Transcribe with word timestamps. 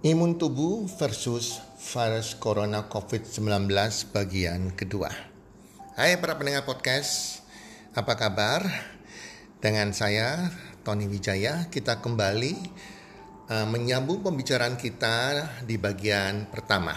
Imun 0.00 0.40
tubuh 0.40 0.88
versus 0.96 1.60
virus 1.92 2.32
corona 2.32 2.88
COVID-19 2.88 3.68
bagian 4.16 4.72
kedua. 4.72 5.12
Hai 5.92 6.16
para 6.16 6.40
pendengar 6.40 6.64
podcast, 6.64 7.44
apa 7.92 8.16
kabar? 8.16 8.64
Dengan 9.60 9.92
saya 9.92 10.48
Tony 10.88 11.04
Wijaya, 11.04 11.68
kita 11.68 12.00
kembali 12.00 12.56
uh, 13.52 13.68
menyambung 13.68 14.24
pembicaraan 14.24 14.80
kita 14.80 15.44
di 15.68 15.76
bagian 15.76 16.48
pertama. 16.48 16.96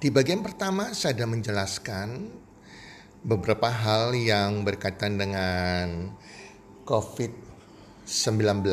Di 0.00 0.08
bagian 0.08 0.40
pertama 0.40 0.96
saya 0.96 1.12
sudah 1.12 1.28
menjelaskan 1.28 2.08
beberapa 3.20 3.68
hal 3.68 4.16
yang 4.16 4.64
berkaitan 4.64 5.20
dengan 5.20 6.08
COVID-19 6.88 8.64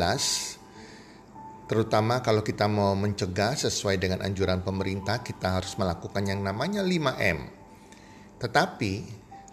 Terutama 1.72 2.20
kalau 2.20 2.44
kita 2.44 2.68
mau 2.68 2.92
mencegah 2.92 3.56
sesuai 3.56 3.96
dengan 3.96 4.20
anjuran 4.20 4.60
pemerintah, 4.60 5.24
kita 5.24 5.56
harus 5.56 5.72
melakukan 5.80 6.20
yang 6.20 6.44
namanya 6.44 6.84
5M. 6.84 7.48
Tetapi 8.36 8.92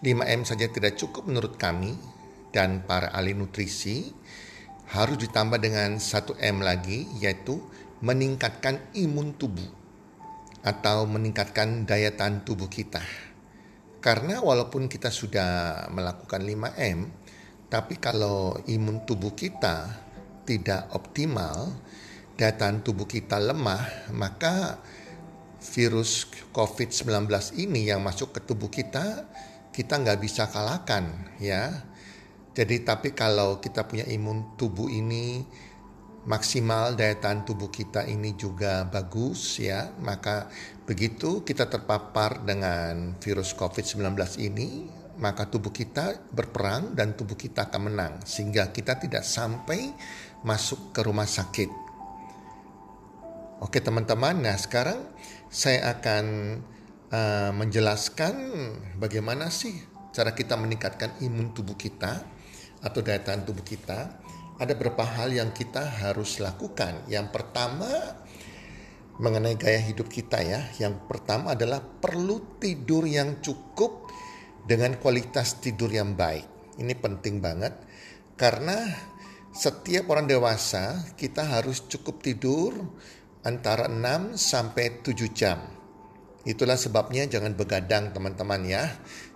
5M 0.04 0.44
saja 0.44 0.68
tidak 0.68 1.00
cukup 1.00 1.32
menurut 1.32 1.56
kami 1.56 1.96
dan 2.52 2.84
para 2.84 3.16
ahli 3.16 3.32
nutrisi 3.32 4.12
harus 4.92 5.16
ditambah 5.16 5.64
dengan 5.64 5.96
1M 5.96 6.60
lagi 6.60 7.08
yaitu 7.24 7.64
meningkatkan 8.04 8.84
imun 9.00 9.40
tubuh 9.40 9.72
atau 10.60 11.08
meningkatkan 11.08 11.88
daya 11.88 12.12
tahan 12.12 12.44
tubuh 12.44 12.68
kita. 12.68 13.00
Karena 14.04 14.44
walaupun 14.44 14.92
kita 14.92 15.08
sudah 15.08 15.88
melakukan 15.88 16.44
5M, 16.44 17.00
tapi 17.72 17.96
kalau 17.96 18.60
imun 18.68 19.08
tubuh 19.08 19.32
kita 19.32 19.88
tidak 20.44 20.92
optimal, 20.92 21.72
daya 22.40 22.56
tahan 22.56 22.80
tubuh 22.80 23.04
kita 23.04 23.36
lemah, 23.36 24.08
maka 24.16 24.80
virus 25.76 26.24
COVID-19 26.56 27.28
ini 27.60 27.92
yang 27.92 28.00
masuk 28.00 28.32
ke 28.32 28.40
tubuh 28.40 28.72
kita, 28.72 29.28
kita 29.76 30.00
nggak 30.00 30.24
bisa 30.24 30.48
kalahkan 30.48 31.36
ya. 31.44 31.84
Jadi 32.56 32.88
tapi 32.88 33.12
kalau 33.12 33.60
kita 33.60 33.84
punya 33.84 34.08
imun 34.08 34.56
tubuh 34.56 34.88
ini 34.88 35.44
maksimal 36.24 36.96
daya 36.96 37.20
tahan 37.20 37.44
tubuh 37.44 37.68
kita 37.68 38.08
ini 38.08 38.32
juga 38.40 38.88
bagus 38.88 39.60
ya, 39.60 39.92
maka 40.00 40.48
begitu 40.88 41.44
kita 41.44 41.68
terpapar 41.68 42.48
dengan 42.48 43.20
virus 43.20 43.52
COVID-19 43.52 44.16
ini, 44.40 44.88
maka 45.20 45.44
tubuh 45.44 45.76
kita 45.76 46.32
berperang 46.32 46.96
dan 46.96 47.20
tubuh 47.20 47.36
kita 47.36 47.68
akan 47.68 47.92
menang 47.92 48.14
sehingga 48.24 48.72
kita 48.72 48.96
tidak 48.96 49.28
sampai 49.28 49.92
masuk 50.48 50.96
ke 50.96 51.04
rumah 51.04 51.28
sakit 51.28 51.89
Oke 53.60 53.84
teman-teman, 53.84 54.40
nah 54.40 54.56
sekarang 54.56 55.04
saya 55.52 55.92
akan 55.92 56.26
uh, 57.12 57.52
menjelaskan 57.52 58.56
bagaimana 58.96 59.52
sih 59.52 59.76
cara 60.16 60.32
kita 60.32 60.56
meningkatkan 60.56 61.20
imun 61.20 61.52
tubuh 61.52 61.76
kita 61.76 62.24
atau 62.80 63.00
daya 63.04 63.20
tahan 63.20 63.44
tubuh 63.44 63.68
kita. 63.68 64.16
Ada 64.64 64.80
beberapa 64.80 65.04
hal 65.04 65.36
yang 65.36 65.52
kita 65.52 65.84
harus 65.84 66.40
lakukan. 66.40 67.04
Yang 67.12 67.36
pertama 67.36 67.92
mengenai 69.20 69.60
gaya 69.60 69.84
hidup 69.84 70.08
kita 70.08 70.40
ya. 70.40 70.64
Yang 70.80 71.04
pertama 71.12 71.52
adalah 71.52 71.84
perlu 71.84 72.64
tidur 72.64 73.04
yang 73.04 73.44
cukup 73.44 74.08
dengan 74.64 74.96
kualitas 75.04 75.60
tidur 75.60 75.92
yang 75.92 76.16
baik. 76.16 76.48
Ini 76.80 76.96
penting 76.96 77.44
banget 77.44 77.76
karena 78.40 78.88
setiap 79.52 80.08
orang 80.16 80.32
dewasa 80.32 81.12
kita 81.20 81.44
harus 81.44 81.84
cukup 81.92 82.24
tidur 82.24 82.72
antara 83.44 83.88
6 83.88 84.36
sampai 84.36 85.00
7 85.04 85.32
jam. 85.32 85.60
Itulah 86.48 86.80
sebabnya 86.80 87.28
jangan 87.28 87.56
begadang 87.56 88.16
teman-teman 88.16 88.64
ya. 88.64 88.84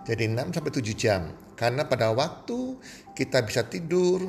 Jadi 0.04 0.28
6 0.28 0.56
sampai 0.56 0.72
7 0.72 0.96
jam. 0.96 1.32
Karena 1.54 1.86
pada 1.86 2.10
waktu 2.10 2.80
kita 3.14 3.46
bisa 3.46 3.64
tidur 3.70 4.26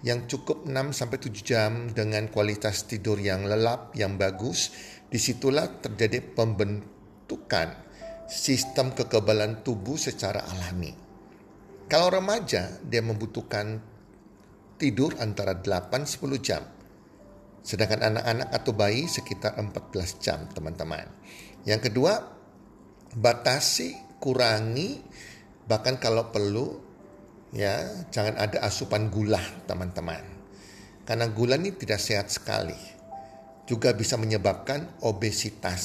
yang 0.00 0.24
cukup 0.24 0.64
6 0.64 0.96
sampai 0.96 1.18
7 1.20 1.42
jam 1.44 1.70
dengan 1.92 2.30
kualitas 2.32 2.88
tidur 2.88 3.20
yang 3.20 3.44
lelap, 3.44 3.92
yang 3.98 4.16
bagus, 4.16 4.72
di 5.10 5.18
situlah 5.18 5.82
terjadi 5.82 6.22
pembentukan 6.22 7.74
sistem 8.30 8.94
kekebalan 8.94 9.66
tubuh 9.66 9.98
secara 9.98 10.46
alami. 10.54 10.94
Kalau 11.90 12.14
remaja, 12.14 12.78
dia 12.86 13.02
membutuhkan 13.02 13.82
tidur 14.78 15.18
antara 15.18 15.58
8-10 15.58 16.38
jam. 16.38 16.62
Sedangkan 17.60 18.00
anak-anak 18.00 18.48
atau 18.54 18.72
bayi 18.72 19.04
sekitar 19.10 19.58
14 19.58 20.22
jam 20.22 20.48
teman-teman. 20.52 21.04
Yang 21.68 21.90
kedua, 21.92 22.24
batasi, 23.16 23.96
kurangi, 24.22 25.02
bahkan 25.68 26.00
kalau 26.00 26.32
perlu 26.32 26.78
ya 27.50 28.06
jangan 28.14 28.38
ada 28.38 28.62
asupan 28.64 29.10
gula 29.10 29.42
teman-teman. 29.66 30.22
Karena 31.04 31.26
gula 31.28 31.58
ini 31.58 31.74
tidak 31.74 31.98
sehat 31.98 32.30
sekali. 32.30 32.78
Juga 33.66 33.92
bisa 33.94 34.14
menyebabkan 34.16 35.02
obesitas 35.02 35.84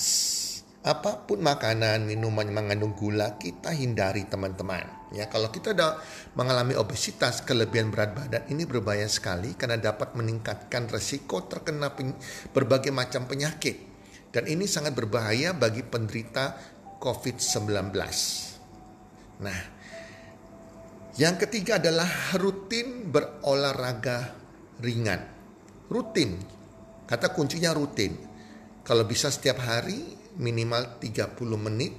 apa 0.85 1.25
pun 1.25 1.41
makanan, 1.41 2.05
minuman 2.05 2.45
yang 2.45 2.61
mengandung 2.61 2.93
gula 2.93 3.41
kita 3.41 3.73
hindari 3.73 4.29
teman-teman. 4.29 4.85
Ya, 5.17 5.25
kalau 5.25 5.49
kita 5.49 5.73
ada 5.73 5.97
mengalami 6.37 6.77
obesitas, 6.77 7.41
kelebihan 7.41 7.89
berat 7.89 8.13
badan 8.13 8.45
ini 8.53 8.69
berbahaya 8.69 9.09
sekali 9.09 9.57
karena 9.57 9.81
dapat 9.81 10.13
meningkatkan 10.13 10.85
resiko 10.85 11.49
terkena 11.49 11.89
berbagai 12.53 12.93
macam 12.93 13.25
penyakit. 13.25 13.81
Dan 14.29 14.45
ini 14.45 14.69
sangat 14.69 14.93
berbahaya 14.93 15.57
bagi 15.57 15.81
penderita 15.81 16.53
COVID-19. 17.01 17.89
Nah, 19.41 19.59
yang 21.17 21.39
ketiga 21.41 21.81
adalah 21.81 22.37
rutin 22.37 23.09
berolahraga 23.09 24.37
ringan. 24.85 25.23
Rutin. 25.89 26.37
Kata 27.09 27.33
kuncinya 27.33 27.73
rutin. 27.73 28.34
Kalau 28.85 29.09
bisa 29.09 29.33
setiap 29.33 29.65
hari 29.65 29.97
minimal 30.37 31.01
30 31.01 31.33
menit. 31.57 31.93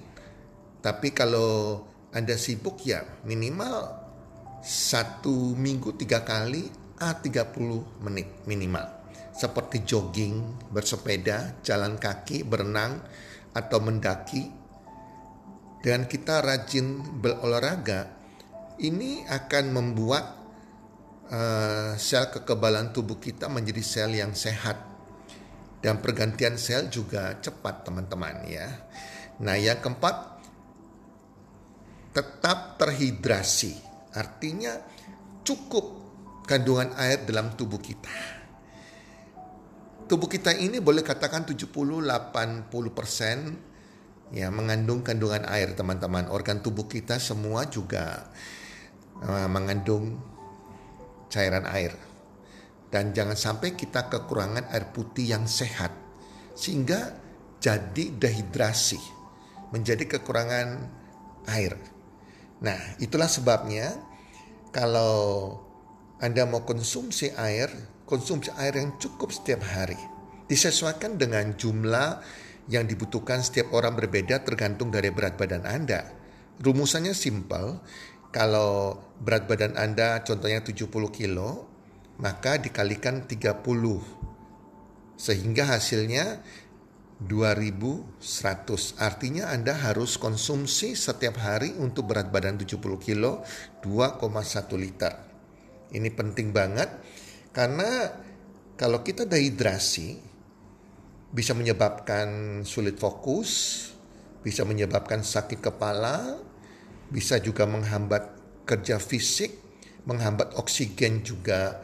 Tapi 0.79 1.11
kalau 1.11 1.83
Anda 2.15 2.39
sibuk 2.39 2.87
ya 2.87 3.03
minimal 3.27 4.07
satu 4.63 5.59
minggu 5.59 5.99
tiga 5.99 6.23
kali 6.23 6.71
a 7.03 7.19
30 7.19 8.07
menit 8.07 8.47
minimal. 8.47 8.87
Seperti 9.35 9.83
jogging, 9.83 10.71
bersepeda, 10.71 11.61
jalan 11.61 11.99
kaki, 11.99 12.47
berenang, 12.47 13.03
atau 13.53 13.83
mendaki. 13.83 14.49
Dan 15.83 16.09
kita 16.09 16.41
rajin 16.41 17.21
berolahraga, 17.21 18.17
ini 18.81 19.27
akan 19.29 19.65
membuat 19.77 20.25
uh, 21.35 21.99
sel 22.01 22.33
kekebalan 22.33 22.97
tubuh 22.97 23.21
kita 23.21 23.51
menjadi 23.53 23.83
sel 23.85 24.17
yang 24.17 24.33
sehat 24.33 24.86
dan 25.81 26.01
pergantian 26.01 26.57
sel 26.57 26.89
juga 26.89 27.37
cepat 27.41 27.87
teman-teman 27.87 28.49
ya. 28.49 28.67
Nah 29.43 29.57
yang 29.57 29.81
keempat 29.81 30.17
tetap 32.17 32.81
terhidrasi 32.81 33.77
artinya 34.17 34.81
cukup 35.45 35.85
kandungan 36.49 36.97
air 36.97 37.27
dalam 37.29 37.53
tubuh 37.53 37.83
kita. 37.83 38.39
Tubuh 40.07 40.31
kita 40.31 40.55
ini 40.55 40.79
boleh 40.79 41.03
katakan 41.03 41.43
70-80 41.45 42.71
persen 42.95 43.59
ya 44.31 44.49
mengandung 44.55 45.03
kandungan 45.03 45.45
air 45.51 45.75
teman-teman. 45.75 46.31
Organ 46.31 46.63
tubuh 46.63 46.87
kita 46.87 47.19
semua 47.19 47.67
juga 47.67 48.31
uh, 49.21 49.49
mengandung 49.51 50.17
cairan 51.27 51.67
air. 51.69 51.93
Dan 52.87 53.11
jangan 53.11 53.35
sampai 53.35 53.75
kita 53.75 54.07
kekurangan 54.07 54.71
air 54.71 54.91
putih 54.95 55.35
yang 55.35 55.45
sehat. 55.51 55.91
Sehingga 56.55 57.19
jadi 57.59 58.15
dehidrasi. 58.15 59.01
Menjadi 59.75 60.07
kekurangan 60.19 60.69
air. 61.51 61.75
Nah 62.63 62.79
itulah 63.03 63.29
sebabnya 63.29 63.93
kalau 64.71 65.57
Anda 66.17 66.49
mau 66.49 66.65
konsumsi 66.65 67.35
air, 67.37 67.69
konsumsi 68.09 68.49
air 68.57 68.79
yang 68.81 68.97
cukup 68.97 69.35
setiap 69.35 69.61
hari. 69.67 69.99
Disesuaikan 70.47 71.19
dengan 71.19 71.53
jumlah 71.59 72.23
yang 72.71 72.87
dibutuhkan 72.87 73.43
setiap 73.43 73.75
orang 73.75 73.95
berbeda 73.99 74.43
tergantung 74.43 74.91
dari 74.91 75.11
berat 75.11 75.39
badan 75.39 75.67
Anda. 75.67 76.15
Rumusannya 76.63 77.13
simpel, 77.13 77.83
kalau 78.33 78.97
berat 79.21 79.45
badan 79.45 79.77
Anda 79.77 80.25
contohnya 80.25 80.65
70 80.65 80.89
kilo, 81.13 81.69
maka 82.21 82.57
dikalikan 82.57 83.29
30 83.29 83.65
sehingga 85.17 85.65
hasilnya 85.77 86.41
2100 87.17 89.01
artinya 89.01 89.49
Anda 89.49 89.73
harus 89.73 90.21
konsumsi 90.21 90.93
setiap 90.93 91.41
hari 91.41 91.73
untuk 91.81 92.13
berat 92.13 92.29
badan 92.29 92.61
70 92.61 92.77
kilo 93.01 93.41
2,1 93.81 94.77
liter. 94.77 95.13
Ini 95.97 96.09
penting 96.13 96.53
banget 96.53 96.93
karena 97.57 98.13
kalau 98.77 99.01
kita 99.01 99.25
dehidrasi 99.25 100.21
bisa 101.33 101.57
menyebabkan 101.57 102.61
sulit 102.69 103.01
fokus, 103.01 103.51
bisa 104.45 104.69
menyebabkan 104.69 105.25
sakit 105.25 105.65
kepala, 105.65 106.37
bisa 107.09 107.41
juga 107.41 107.65
menghambat 107.65 108.37
kerja 108.69 109.01
fisik, 109.01 109.57
menghambat 110.05 110.53
oksigen 110.61 111.25
juga 111.25 111.81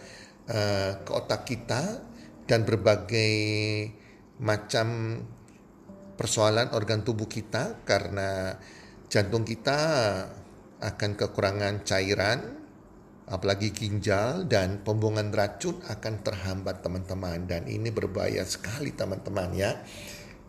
uh, 0.48 1.02
ke 1.02 1.10
otak 1.12 1.46
kita 1.46 2.02
dan 2.46 2.66
berbagai 2.66 3.34
macam 4.42 5.18
persoalan 6.18 6.74
organ 6.74 7.06
tubuh 7.06 7.30
kita 7.30 7.82
karena 7.86 8.58
jantung 9.06 9.46
kita 9.46 9.78
akan 10.82 11.10
kekurangan 11.14 11.86
cairan 11.86 12.62
apalagi 13.30 13.70
ginjal 13.70 14.44
dan 14.50 14.82
pembuangan 14.82 15.30
racun 15.30 15.78
akan 15.86 16.14
terhambat 16.26 16.82
teman-teman 16.82 17.46
dan 17.46 17.64
ini 17.70 17.88
berbahaya 17.94 18.42
sekali 18.42 18.90
teman-teman 18.92 19.54
ya. 19.54 19.78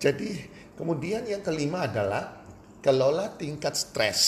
Jadi 0.02 0.36
kemudian 0.76 1.24
yang 1.24 1.46
kelima 1.46 1.86
adalah 1.86 2.44
kelola 2.84 3.32
tingkat 3.40 3.78
stres. 3.78 4.22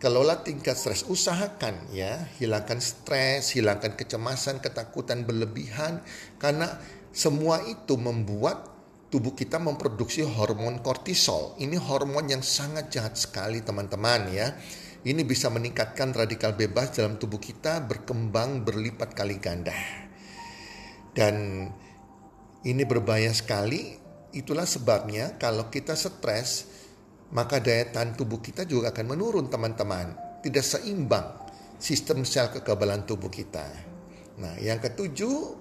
Kelola 0.00 0.40
tingkat 0.40 0.80
stres, 0.80 1.04
usahakan 1.04 1.92
ya, 1.92 2.24
hilangkan 2.40 2.80
stres, 2.80 3.52
hilangkan 3.52 4.00
kecemasan, 4.00 4.64
ketakutan 4.64 5.28
berlebihan 5.28 6.00
karena 6.40 6.80
semua 7.12 7.60
itu 7.68 8.00
membuat 8.00 8.64
tubuh 9.12 9.36
kita 9.36 9.60
memproduksi 9.60 10.24
hormon 10.24 10.80
kortisol. 10.80 11.52
Ini 11.60 11.76
hormon 11.76 12.32
yang 12.32 12.40
sangat 12.40 12.88
jahat 12.88 13.20
sekali 13.20 13.60
teman-teman 13.60 14.32
ya 14.32 14.56
ini 15.00 15.24
bisa 15.24 15.48
meningkatkan 15.48 16.12
radikal 16.12 16.52
bebas 16.52 16.92
dalam 16.92 17.16
tubuh 17.16 17.40
kita 17.40 17.80
berkembang 17.88 18.68
berlipat 18.68 19.16
kali 19.16 19.40
ganda. 19.40 19.72
Dan 21.16 21.66
ini 22.68 22.82
berbahaya 22.84 23.32
sekali. 23.32 23.96
Itulah 24.30 24.68
sebabnya 24.68 25.40
kalau 25.40 25.72
kita 25.72 25.96
stres, 25.96 26.68
maka 27.30 27.62
daya 27.62 27.86
tahan 27.90 28.18
tubuh 28.18 28.42
kita 28.42 28.66
juga 28.66 28.90
akan 28.90 29.06
menurun 29.14 29.46
teman-teman. 29.46 30.14
Tidak 30.40 30.64
seimbang 30.64 31.26
sistem 31.80 32.26
sel 32.26 32.50
kekebalan 32.50 33.06
tubuh 33.06 33.30
kita. 33.30 33.66
Nah, 34.40 34.56
yang 34.58 34.80
ketujuh, 34.80 35.56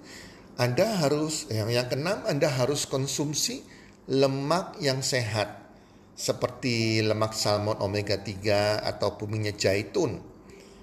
Anda 0.60 1.00
harus 1.00 1.48
yang 1.52 1.72
yang 1.72 1.88
keenam 1.88 2.26
Anda 2.28 2.52
harus 2.52 2.88
konsumsi 2.88 3.64
lemak 4.10 4.80
yang 4.82 5.00
sehat 5.06 5.60
seperti 6.20 7.00
lemak 7.00 7.32
salmon 7.32 7.80
omega 7.80 8.20
3 8.20 8.84
atau 8.84 9.16
minyak 9.30 9.56
zaitun. 9.56 10.20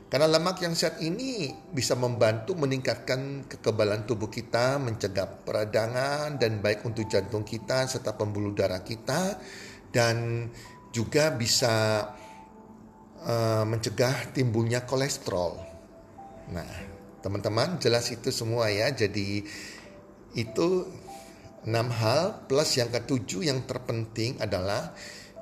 Karena 0.07 0.31
lemak 0.31 0.63
yang 0.63 0.73
sehat 0.73 1.03
ini 1.03 1.51
bisa 1.75 1.99
membantu 1.99 2.55
meningkatkan 2.55 3.45
kekebalan 3.51 4.07
tubuh 4.07 4.31
kita, 4.31 4.79
mencegah 4.79 5.43
peradangan 5.43 6.39
dan 6.39 6.63
baik 6.63 6.87
untuk 6.87 7.11
jantung 7.11 7.43
kita 7.43 7.91
serta 7.91 8.15
pembuluh 8.15 8.55
darah 8.55 8.87
kita 8.87 9.35
dan 9.91 10.47
juga 10.91 11.33
bisa 11.35 12.07
uh, 13.27 13.65
mencegah 13.67 14.31
timbulnya 14.33 14.85
kolesterol. 14.87 15.59
Nah, 16.53 16.71
teman-teman 17.21 17.83
jelas 17.83 18.11
itu 18.15 18.31
semua 18.31 18.71
ya. 18.71 18.91
Jadi 18.95 19.43
itu 20.37 20.69
enam 21.67 21.91
hal 21.91 22.47
plus 22.47 22.79
yang 22.79 22.93
ketujuh 22.93 23.51
yang 23.51 23.67
terpenting 23.67 24.39
adalah 24.39 24.95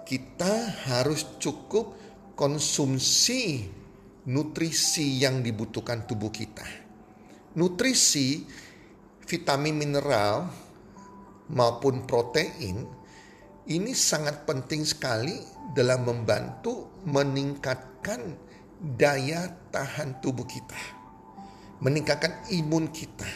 kita 0.08 0.84
harus 0.88 1.36
cukup 1.40 1.96
konsumsi 2.36 3.68
nutrisi 4.24 5.20
yang 5.20 5.44
dibutuhkan 5.44 6.08
tubuh 6.08 6.32
kita. 6.32 6.64
Nutrisi, 7.54 8.42
vitamin 9.28 9.76
mineral 9.76 10.48
maupun 11.52 12.08
protein 12.08 13.03
ini 13.64 13.96
sangat 13.96 14.44
penting 14.44 14.84
sekali 14.84 15.40
dalam 15.72 16.04
membantu 16.04 17.00
meningkatkan 17.08 18.36
daya 18.76 19.48
tahan 19.72 20.20
tubuh 20.20 20.44
kita, 20.44 20.76
meningkatkan 21.80 22.44
imun 22.52 22.92
kita. 22.92 23.28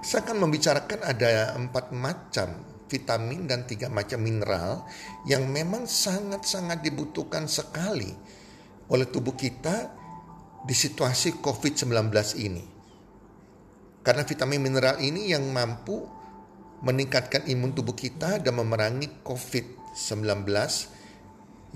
Saya 0.00 0.22
akan 0.24 0.48
membicarakan 0.48 1.00
ada 1.02 1.52
empat 1.60 1.92
macam 1.92 2.48
vitamin 2.86 3.44
dan 3.44 3.66
tiga 3.66 3.90
macam 3.90 4.22
mineral 4.22 4.86
yang 5.26 5.44
memang 5.50 5.84
sangat-sangat 5.84 6.80
dibutuhkan 6.80 7.50
sekali 7.50 8.14
oleh 8.86 9.06
tubuh 9.10 9.34
kita 9.34 9.90
di 10.62 10.72
situasi 10.72 11.42
COVID-19 11.42 11.90
ini. 12.38 12.64
Karena 14.06 14.22
vitamin 14.22 14.62
mineral 14.62 15.02
ini 15.02 15.34
yang 15.34 15.50
mampu 15.50 16.15
meningkatkan 16.84 17.48
imun 17.48 17.72
tubuh 17.72 17.96
kita 17.96 18.40
dan 18.40 18.52
memerangi 18.56 19.22
COVID-19 19.24 20.44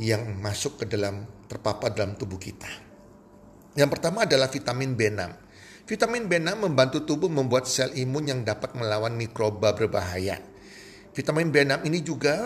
yang 0.00 0.22
masuk 0.40 0.82
ke 0.82 0.84
dalam 0.88 1.24
terpapar 1.48 1.92
dalam 1.92 2.16
tubuh 2.16 2.40
kita. 2.40 2.68
Yang 3.76 3.90
pertama 3.96 4.28
adalah 4.28 4.50
vitamin 4.50 4.96
B6. 4.96 5.20
Vitamin 5.86 6.24
B6 6.26 6.48
membantu 6.58 7.02
tubuh 7.04 7.30
membuat 7.30 7.66
sel 7.66 7.92
imun 7.96 8.28
yang 8.28 8.40
dapat 8.44 8.76
melawan 8.78 9.16
mikroba 9.16 9.74
berbahaya 9.74 10.50
Vitamin 11.10 11.50
B6 11.50 11.90
ini 11.90 12.06
juga 12.06 12.38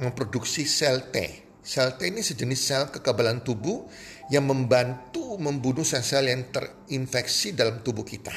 memproduksi 0.00 0.64
sel 0.64 1.12
T. 1.12 1.44
Sel 1.60 2.00
T 2.00 2.08
ini 2.08 2.24
sejenis 2.24 2.60
sel 2.60 2.88
kekebalan 2.88 3.44
tubuh 3.44 3.84
yang 4.32 4.48
membantu 4.48 5.36
membunuh 5.36 5.84
sel-sel 5.84 6.32
yang 6.32 6.48
terinfeksi 6.48 7.52
dalam 7.52 7.84
tubuh 7.84 8.08
kita. 8.08 8.32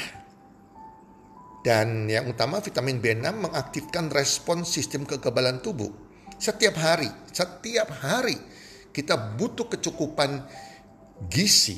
Dan 1.70 2.10
yang 2.10 2.26
utama 2.26 2.66
vitamin 2.66 2.98
B6 2.98 3.30
mengaktifkan 3.46 4.10
respon 4.10 4.66
sistem 4.66 5.06
kekebalan 5.06 5.62
tubuh. 5.62 5.94
Setiap 6.42 6.74
hari, 6.82 7.14
setiap 7.30 7.94
hari 7.94 8.34
kita 8.90 9.38
butuh 9.38 9.70
kecukupan 9.70 10.50
gizi 11.30 11.78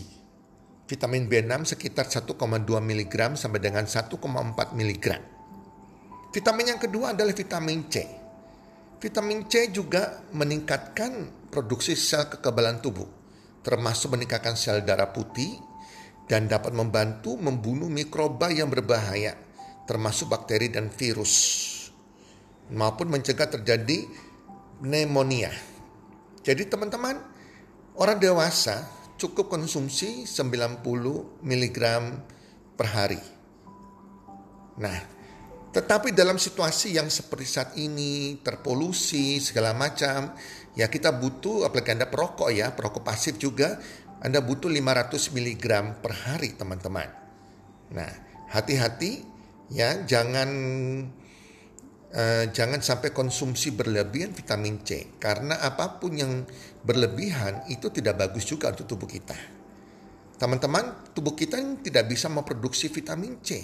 vitamin 0.88 1.27
B6 1.27 1.75
sekitar 1.75 2.07
1,2 2.07 2.31
mg 2.63 3.15
sampai 3.35 3.59
dengan 3.59 3.83
1,4 3.83 4.15
mg. 4.79 5.05
Vitamin 6.31 6.65
yang 6.71 6.79
kedua 6.79 7.11
adalah 7.11 7.35
vitamin 7.35 7.91
C. 7.91 8.07
Vitamin 8.95 9.51
C 9.51 9.75
juga 9.75 10.23
meningkatkan 10.31 11.44
produksi 11.51 11.99
sel 11.99 12.31
kekebalan 12.31 12.79
tubuh, 12.79 13.11
termasuk 13.59 14.15
meningkatkan 14.15 14.55
sel 14.55 14.87
darah 14.87 15.11
putih 15.11 15.51
dan 16.31 16.47
dapat 16.47 16.71
membantu 16.71 17.35
membunuh 17.35 17.91
mikroba 17.91 18.47
yang 18.55 18.71
berbahaya, 18.71 19.35
termasuk 19.86 20.31
bakteri 20.31 20.69
dan 20.69 20.90
virus, 20.92 21.33
maupun 22.71 23.11
mencegah 23.11 23.50
terjadi 23.50 24.07
pneumonia. 24.81 25.52
Jadi 26.42 26.66
teman-teman, 26.66 27.21
orang 28.00 28.18
dewasa 28.18 28.90
cukup 29.21 29.54
konsumsi 29.54 30.26
90 30.26 30.81
mg 31.45 31.80
per 32.73 32.88
hari. 32.90 33.21
Nah, 34.81 34.97
tetapi 35.71 36.11
dalam 36.11 36.42
situasi 36.42 36.97
yang 36.97 37.07
seperti 37.07 37.47
saat 37.47 37.71
ini, 37.78 38.42
terpolusi, 38.42 39.38
segala 39.38 39.71
macam, 39.78 40.33
ya 40.76 40.92
kita 40.92 41.16
butuh, 41.16 41.64
apalagi 41.69 41.95
Anda 41.95 42.11
perokok 42.11 42.50
ya, 42.50 42.76
perokok 42.76 43.06
pasif 43.06 43.38
juga, 43.38 43.78
Anda 44.19 44.44
butuh 44.44 44.68
500 44.68 45.31
mg 45.31 45.66
per 46.02 46.11
hari 46.11 46.57
teman-teman. 46.59 47.07
Nah, 47.95 48.11
hati-hati 48.52 49.31
ya, 49.71 50.04
jangan 50.04 50.49
uh, 52.11 52.45
jangan 52.51 52.80
sampai 52.83 53.16
konsumsi 53.16 53.71
berlebihan 53.71 54.35
vitamin 54.35 54.83
C. 54.83 55.18
Karena 55.18 55.59
apa 55.63 55.97
pun 55.97 56.13
yang 56.13 56.44
berlebihan 56.83 57.66
itu 57.71 57.90
tidak 57.90 58.19
bagus 58.19 58.45
juga 58.45 58.75
untuk 58.75 58.85
tubuh 58.85 59.07
kita. 59.07 59.37
Teman-teman, 60.35 61.13
tubuh 61.13 61.37
kita 61.37 61.61
tidak 61.85 62.09
bisa 62.09 62.25
memproduksi 62.25 62.90
vitamin 62.90 63.37
C 63.45 63.61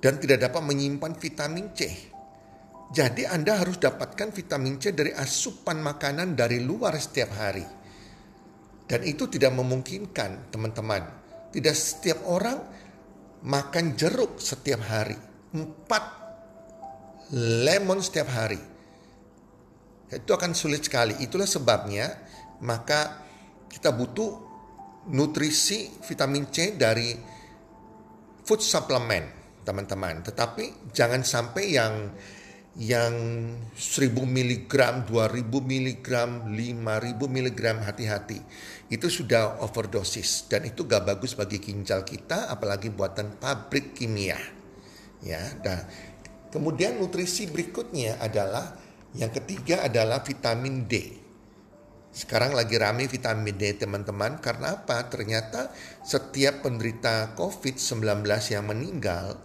dan 0.00 0.16
tidak 0.16 0.48
dapat 0.48 0.64
menyimpan 0.64 1.12
vitamin 1.12 1.76
C. 1.76 1.80
Jadi 2.90 3.22
Anda 3.28 3.60
harus 3.60 3.78
dapatkan 3.78 4.34
vitamin 4.34 4.80
C 4.80 4.90
dari 4.90 5.14
asupan 5.14 5.78
makanan 5.78 6.34
dari 6.34 6.58
luar 6.64 6.96
setiap 6.98 7.36
hari. 7.36 7.62
Dan 8.90 9.06
itu 9.06 9.30
tidak 9.30 9.54
memungkinkan 9.54 10.50
teman-teman. 10.50 11.04
Tidak 11.54 11.76
setiap 11.76 12.26
orang 12.26 12.58
makan 13.44 13.96
jeruk 13.96 14.36
setiap 14.40 14.80
hari. 14.84 15.16
Empat 15.56 16.04
lemon 17.64 18.00
setiap 18.02 18.28
hari. 18.30 18.60
Itu 20.10 20.34
akan 20.34 20.52
sulit 20.52 20.82
sekali. 20.82 21.18
Itulah 21.22 21.46
sebabnya 21.46 22.10
maka 22.66 23.22
kita 23.70 23.94
butuh 23.94 24.50
nutrisi 25.14 25.88
vitamin 26.02 26.50
C 26.50 26.74
dari 26.74 27.14
food 28.42 28.60
supplement 28.60 29.62
teman-teman. 29.62 30.26
Tetapi 30.26 30.90
jangan 30.90 31.22
sampai 31.22 31.64
yang 31.70 32.10
yang 32.78 33.14
1000 33.74 34.14
mg, 34.14 34.74
2000 35.10 35.10
mg, 35.50 36.08
5000 36.46 36.54
mg 37.18 37.60
hati-hati. 37.82 38.38
Itu 38.86 39.10
sudah 39.10 39.58
overdosis 39.62 40.46
dan 40.46 40.66
itu 40.66 40.86
gak 40.86 41.02
bagus 41.02 41.34
bagi 41.34 41.58
ginjal 41.58 42.06
kita 42.06 42.46
apalagi 42.46 42.94
buatan 42.94 43.38
pabrik 43.42 43.98
kimia. 43.98 44.38
Ya, 45.20 45.42
dan 45.60 45.84
kemudian 46.54 46.96
nutrisi 46.96 47.50
berikutnya 47.50 48.22
adalah 48.22 48.78
yang 49.18 49.34
ketiga 49.34 49.82
adalah 49.90 50.22
vitamin 50.22 50.86
D. 50.86 51.18
Sekarang 52.10 52.54
lagi 52.54 52.74
rame 52.74 53.06
vitamin 53.06 53.54
D 53.54 53.74
teman-teman 53.78 54.38
karena 54.42 54.78
apa? 54.78 55.06
Ternyata 55.06 55.70
setiap 56.02 56.66
penderita 56.66 57.34
COVID-19 57.38 58.26
yang 58.50 58.64
meninggal 58.66 59.38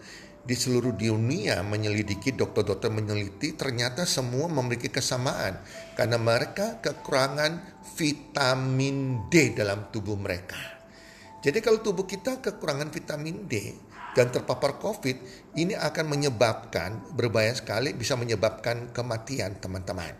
di 0.45 0.53
seluruh 0.53 0.93
dunia 0.93 1.65
menyelidiki 1.65 2.37
dokter-dokter 2.37 2.93
menyelidiki 2.93 3.57
ternyata 3.57 4.05
semua 4.05 4.45
memiliki 4.45 4.93
kesamaan 4.93 5.57
karena 5.97 6.21
mereka 6.21 6.77
kekurangan 6.85 7.81
vitamin 7.97 9.25
D 9.27 9.57
dalam 9.57 9.89
tubuh 9.89 10.13
mereka. 10.13 10.57
Jadi 11.41 11.61
kalau 11.61 11.81
tubuh 11.81 12.05
kita 12.05 12.41
kekurangan 12.41 12.93
vitamin 12.93 13.49
D 13.49 13.73
dan 14.15 14.31
terpapar 14.31 14.81
COVID, 14.81 15.17
ini 15.59 15.75
akan 15.75 16.05
menyebabkan 16.07 17.13
berbahaya 17.13 17.53
sekali 17.53 17.91
bisa 17.93 18.17
menyebabkan 18.17 18.89
kematian 18.95 19.59
teman-teman. 19.61 20.13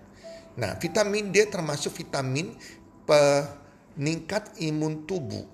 Nah, 0.59 0.77
vitamin 0.77 1.31
D 1.31 1.47
termasuk 1.47 1.95
vitamin 1.97 2.53
peningkat 3.07 4.57
imun 4.61 5.07
tubuh. 5.09 5.47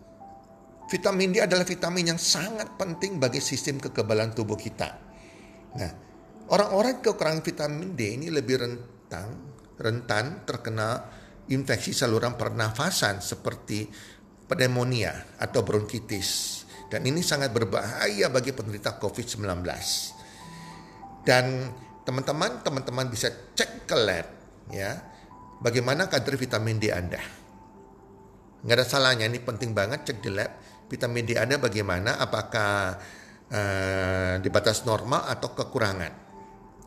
Vitamin 0.91 1.31
D 1.31 1.39
adalah 1.39 1.63
vitamin 1.63 2.11
yang 2.11 2.19
sangat 2.19 2.75
penting 2.75 3.15
bagi 3.15 3.39
sistem 3.39 3.79
kekebalan 3.79 4.35
tubuh 4.35 4.59
kita. 4.59 4.91
Nah, 5.79 5.91
orang-orang 6.51 6.99
kekurangan 6.99 7.39
vitamin 7.39 7.95
D 7.95 8.19
ini 8.19 8.27
lebih 8.27 8.59
rentan 8.59 9.31
rentan 9.79 10.43
terkena 10.43 10.99
infeksi 11.47 11.95
saluran 11.95 12.35
pernafasan 12.35 13.23
seperti 13.23 13.87
pneumonia 14.51 15.39
atau 15.39 15.63
bronkitis. 15.63 16.59
Dan 16.91 17.07
ini 17.07 17.23
sangat 17.23 17.55
berbahaya 17.55 18.27
bagi 18.27 18.51
penderita 18.51 18.99
COVID-19. 18.99 19.47
Dan 21.23 21.71
teman-teman, 22.03 22.67
teman-teman 22.67 23.07
bisa 23.07 23.31
cek 23.31 23.87
ke 23.87 23.95
lab 23.95 24.27
ya 24.75 24.99
bagaimana 25.63 26.11
kadar 26.11 26.35
vitamin 26.35 26.83
D 26.83 26.91
Anda. 26.91 27.23
Nggak 28.61 28.75
ada 28.75 28.85
salahnya, 28.85 29.25
ini 29.31 29.39
penting 29.39 29.71
banget 29.71 30.03
cek 30.03 30.19
di 30.19 30.35
lab 30.35 30.51
vitamin 30.91 31.23
D 31.23 31.39
Anda 31.39 31.55
bagaimana, 31.55 32.19
apakah 32.19 32.99
uh, 33.47 34.33
di 34.43 34.49
batas 34.51 34.83
normal 34.83 35.31
atau 35.31 35.55
kekurangan. 35.55 36.13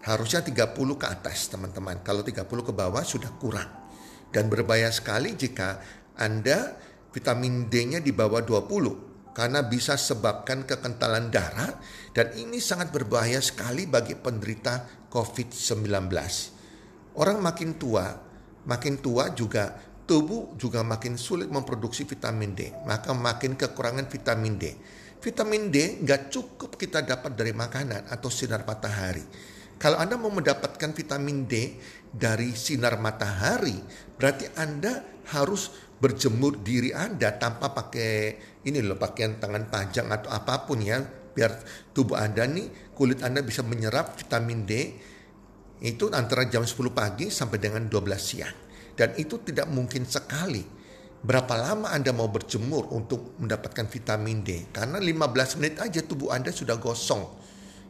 Harusnya 0.04 0.44
30 0.44 0.76
ke 1.00 1.06
atas 1.08 1.48
teman-teman, 1.48 2.04
kalau 2.04 2.20
30 2.20 2.44
ke 2.44 2.72
bawah 2.76 3.00
sudah 3.00 3.32
kurang. 3.40 3.88
Dan 4.28 4.52
berbahaya 4.52 4.92
sekali 4.92 5.32
jika 5.32 5.80
Anda 6.20 6.76
vitamin 7.08 7.72
D-nya 7.72 8.04
di 8.04 8.12
bawah 8.12 8.44
20 8.44 9.32
karena 9.34 9.66
bisa 9.66 9.98
sebabkan 9.98 10.62
kekentalan 10.62 11.30
darah 11.30 11.78
dan 12.14 12.34
ini 12.38 12.62
sangat 12.62 12.94
berbahaya 12.94 13.42
sekali 13.42 13.86
bagi 13.86 14.14
penderita 14.18 15.06
COVID-19. 15.10 16.10
Orang 17.14 17.38
makin 17.42 17.78
tua, 17.78 18.10
makin 18.66 18.98
tua 18.98 19.30
juga 19.34 19.93
tubuh 20.04 20.52
juga 20.60 20.84
makin 20.84 21.16
sulit 21.16 21.48
memproduksi 21.48 22.04
vitamin 22.04 22.52
D. 22.52 22.72
Maka 22.84 23.12
makin 23.16 23.56
kekurangan 23.56 24.08
vitamin 24.08 24.54
D. 24.60 24.64
Vitamin 25.24 25.72
D 25.72 26.04
nggak 26.04 26.28
cukup 26.28 26.76
kita 26.76 27.00
dapat 27.00 27.32
dari 27.32 27.56
makanan 27.56 28.12
atau 28.12 28.28
sinar 28.28 28.68
matahari. 28.68 29.24
Kalau 29.80 29.98
Anda 29.98 30.20
mau 30.20 30.30
mendapatkan 30.30 30.92
vitamin 30.92 31.48
D 31.48 31.80
dari 32.12 32.52
sinar 32.54 33.00
matahari, 33.00 33.74
berarti 34.16 34.46
Anda 34.54 35.02
harus 35.32 35.72
berjemur 35.98 36.60
diri 36.60 36.92
Anda 36.92 37.40
tanpa 37.40 37.72
pakai 37.72 38.36
ini 38.68 38.84
loh 38.84 39.00
pakaian 39.00 39.40
tangan 39.40 39.72
panjang 39.72 40.12
atau 40.12 40.28
apa 40.28 40.68
pun 40.68 40.84
ya 40.84 41.00
biar 41.34 41.52
tubuh 41.96 42.20
Anda 42.20 42.44
nih 42.44 42.92
kulit 42.92 43.24
Anda 43.24 43.40
bisa 43.40 43.64
menyerap 43.64 44.20
vitamin 44.20 44.68
D 44.68 44.72
itu 45.84 46.08
antara 46.12 46.48
jam 46.48 46.64
10 46.64 46.76
pagi 46.92 47.28
sampai 47.28 47.58
dengan 47.60 47.88
12 47.88 48.20
siang. 48.20 48.63
Dan 48.94 49.18
itu 49.18 49.42
tidak 49.42 49.66
mungkin 49.70 50.06
sekali. 50.06 50.62
Berapa 51.24 51.56
lama 51.56 51.90
Anda 51.90 52.12
mau 52.12 52.28
berjemur 52.28 52.92
untuk 52.94 53.40
mendapatkan 53.40 53.88
vitamin 53.88 54.44
D? 54.44 54.70
Karena 54.70 55.00
15 55.00 55.58
menit 55.58 55.74
aja 55.80 56.00
tubuh 56.04 56.30
Anda 56.30 56.52
sudah 56.52 56.76
gosong. 56.78 57.22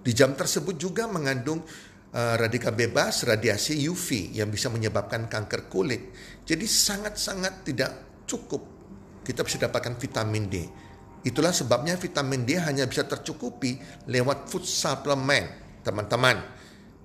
Di 0.04 0.14
jam 0.14 0.36
tersebut 0.38 0.78
juga 0.78 1.10
mengandung 1.10 1.64
uh, 2.14 2.34
radikal 2.38 2.72
bebas 2.72 3.26
radiasi 3.26 3.84
UV 3.90 4.38
yang 4.38 4.48
bisa 4.48 4.70
menyebabkan 4.70 5.26
kanker 5.26 5.66
kulit. 5.66 6.14
Jadi 6.46 6.62
sangat-sangat 6.62 7.66
tidak 7.66 7.90
cukup 8.24 8.62
kita 9.24 9.42
bisa 9.42 9.56
dapatkan 9.56 9.96
vitamin 9.96 10.46
D. 10.46 10.56
Itulah 11.24 11.56
sebabnya 11.56 11.96
vitamin 11.96 12.44
D 12.44 12.60
hanya 12.60 12.84
bisa 12.84 13.08
tercukupi 13.08 13.80
lewat 14.12 14.52
food 14.52 14.68
supplement, 14.68 15.80
teman-teman. 15.80 16.36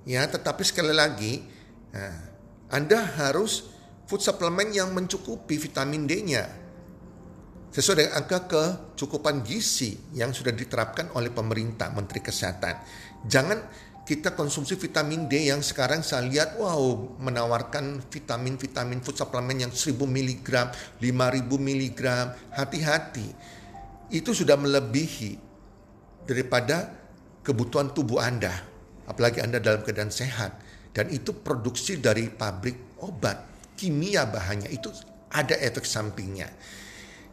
Ya, 0.04 0.28
tetapi 0.28 0.60
sekali 0.68 0.92
lagi, 0.92 1.48
nah, 1.96 2.28
Anda 2.68 3.00
harus 3.00 3.79
food 4.10 4.26
supplement 4.26 4.74
yang 4.74 4.90
mencukupi 4.90 5.62
vitamin 5.62 6.10
D-nya. 6.10 6.50
Sesuai 7.70 8.02
dengan 8.02 8.14
angka 8.18 8.50
kecukupan 8.50 9.46
gizi 9.46 9.94
yang 10.18 10.34
sudah 10.34 10.50
diterapkan 10.50 11.14
oleh 11.14 11.30
pemerintah, 11.30 11.94
Menteri 11.94 12.18
Kesehatan. 12.18 12.82
Jangan 13.30 13.62
kita 14.10 14.34
konsumsi 14.34 14.74
vitamin 14.74 15.30
D 15.30 15.54
yang 15.54 15.62
sekarang 15.62 16.02
saya 16.02 16.26
lihat 16.26 16.58
wow 16.58 17.22
menawarkan 17.22 18.02
vitamin-vitamin 18.10 19.06
food 19.06 19.22
supplement 19.22 19.54
yang 19.54 19.70
1000 19.70 19.94
mg, 19.94 20.50
5000 20.98 21.06
mg. 21.46 22.02
Hati-hati. 22.58 23.28
Itu 24.10 24.34
sudah 24.34 24.58
melebihi 24.58 25.38
daripada 26.26 26.90
kebutuhan 27.46 27.94
tubuh 27.94 28.18
Anda 28.18 28.66
apalagi 29.06 29.42
Anda 29.42 29.58
dalam 29.58 29.82
keadaan 29.82 30.14
sehat 30.14 30.58
dan 30.94 31.10
itu 31.10 31.34
produksi 31.34 31.98
dari 31.98 32.30
pabrik 32.30 32.98
obat 33.02 33.49
kimia 33.80 34.28
bahannya 34.28 34.68
itu 34.68 34.92
ada 35.32 35.56
efek 35.56 35.88
sampingnya. 35.88 36.52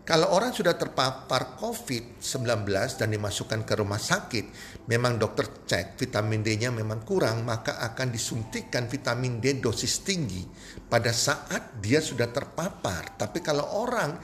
Kalau 0.07 0.31
orang 0.31 0.55
sudah 0.55 0.79
terpapar 0.79 1.59
COVID-19 1.59 2.63
dan 2.95 3.11
dimasukkan 3.11 3.67
ke 3.67 3.75
rumah 3.75 3.99
sakit, 3.99 4.79
memang 4.87 5.19
dokter 5.19 5.67
cek 5.67 5.99
vitamin 5.99 6.47
D-nya 6.47 6.71
memang 6.71 7.03
kurang, 7.03 7.43
maka 7.43 7.83
akan 7.83 8.15
disuntikkan 8.15 8.87
vitamin 8.87 9.43
D 9.43 9.59
dosis 9.59 10.07
tinggi 10.07 10.47
pada 10.87 11.11
saat 11.11 11.83
dia 11.83 11.99
sudah 11.99 12.31
terpapar. 12.31 13.19
Tapi 13.19 13.43
kalau 13.43 13.67
orang 13.83 14.15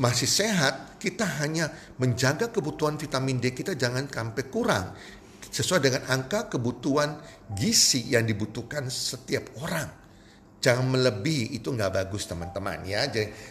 masih 0.00 0.24
sehat, 0.24 0.96
kita 0.96 1.44
hanya 1.44 1.68
menjaga 2.00 2.48
kebutuhan 2.48 2.96
vitamin 2.96 3.44
D 3.44 3.52
kita 3.52 3.76
jangan 3.76 4.08
sampai 4.08 4.44
kurang 4.48 4.96
sesuai 5.52 5.84
dengan 5.84 6.02
angka 6.08 6.48
kebutuhan 6.48 7.20
gizi 7.52 8.08
yang 8.08 8.24
dibutuhkan 8.24 8.88
setiap 8.88 9.52
orang. 9.60 10.03
Jangan 10.64 10.96
melebihi 10.96 11.60
itu 11.60 11.68
nggak 11.68 11.92
bagus 11.92 12.24
teman-teman 12.24 12.80
ya. 12.88 13.04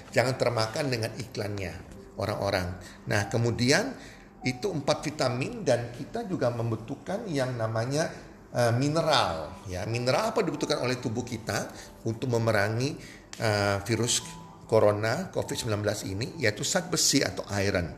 Jangan 0.09 0.33
termakan 0.33 0.89
dengan 0.89 1.13
iklannya 1.13 1.73
orang-orang. 2.17 2.73
Nah 3.05 3.29
kemudian 3.29 3.93
itu 4.41 4.73
empat 4.73 5.05
vitamin 5.05 5.61
dan 5.61 5.93
kita 5.93 6.25
juga 6.25 6.49
membutuhkan 6.49 7.29
yang 7.29 7.53
namanya 7.53 8.09
uh, 8.49 8.73
mineral. 8.73 9.53
Ya 9.69 9.85
mineral 9.85 10.33
apa 10.33 10.41
dibutuhkan 10.41 10.81
oleh 10.81 10.97
tubuh 10.97 11.21
kita 11.21 11.69
untuk 12.01 12.33
memerangi 12.33 12.97
uh, 13.37 13.77
virus 13.85 14.25
corona 14.65 15.29
COVID-19 15.29 15.69
ini 16.09 16.41
yaitu 16.41 16.65
zat 16.65 16.89
besi 16.89 17.21
atau 17.21 17.45
iron 17.53 17.93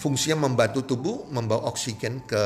fungsinya 0.00 0.48
membantu 0.48 0.80
tubuh 0.96 1.28
membawa 1.28 1.68
oksigen 1.68 2.24
ke 2.24 2.44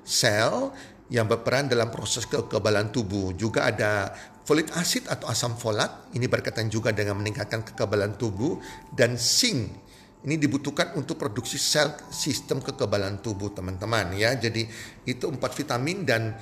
sel 0.00 0.72
yang 1.12 1.28
berperan 1.28 1.68
dalam 1.68 1.92
proses 1.92 2.24
kekebalan 2.24 2.90
tubuh. 2.90 3.36
Juga 3.36 3.68
ada 3.68 4.10
folik 4.46 4.70
acid 4.78 5.10
atau 5.10 5.26
asam 5.26 5.58
folat, 5.58 6.06
ini 6.14 6.30
berkaitan 6.30 6.70
juga 6.70 6.94
dengan 6.94 7.18
meningkatkan 7.18 7.66
kekebalan 7.66 8.14
tubuh 8.14 8.62
dan 8.94 9.18
zinc. 9.18 9.74
Ini 10.22 10.38
dibutuhkan 10.38 10.94
untuk 10.94 11.18
produksi 11.18 11.58
sel 11.58 11.94
sistem 12.10 12.62
kekebalan 12.62 13.18
tubuh 13.22 13.50
teman-teman 13.50 14.14
ya. 14.14 14.34
Jadi 14.38 14.66
itu 15.06 15.26
empat 15.26 15.50
vitamin 15.54 16.06
dan 16.06 16.34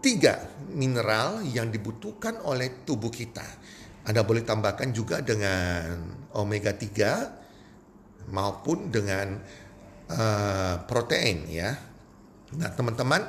tiga 0.00 0.40
mineral 0.72 1.44
yang 1.44 1.68
dibutuhkan 1.68 2.40
oleh 2.44 2.84
tubuh 2.84 3.08
kita. 3.08 3.44
Anda 4.02 4.26
boleh 4.26 4.42
tambahkan 4.42 4.90
juga 4.90 5.22
dengan 5.22 5.94
omega 6.34 6.74
3 6.74 8.28
maupun 8.34 8.90
dengan 8.90 9.40
uh, 10.10 10.74
protein 10.84 11.48
ya. 11.48 11.70
Nah 12.58 12.70
teman-teman 12.76 13.22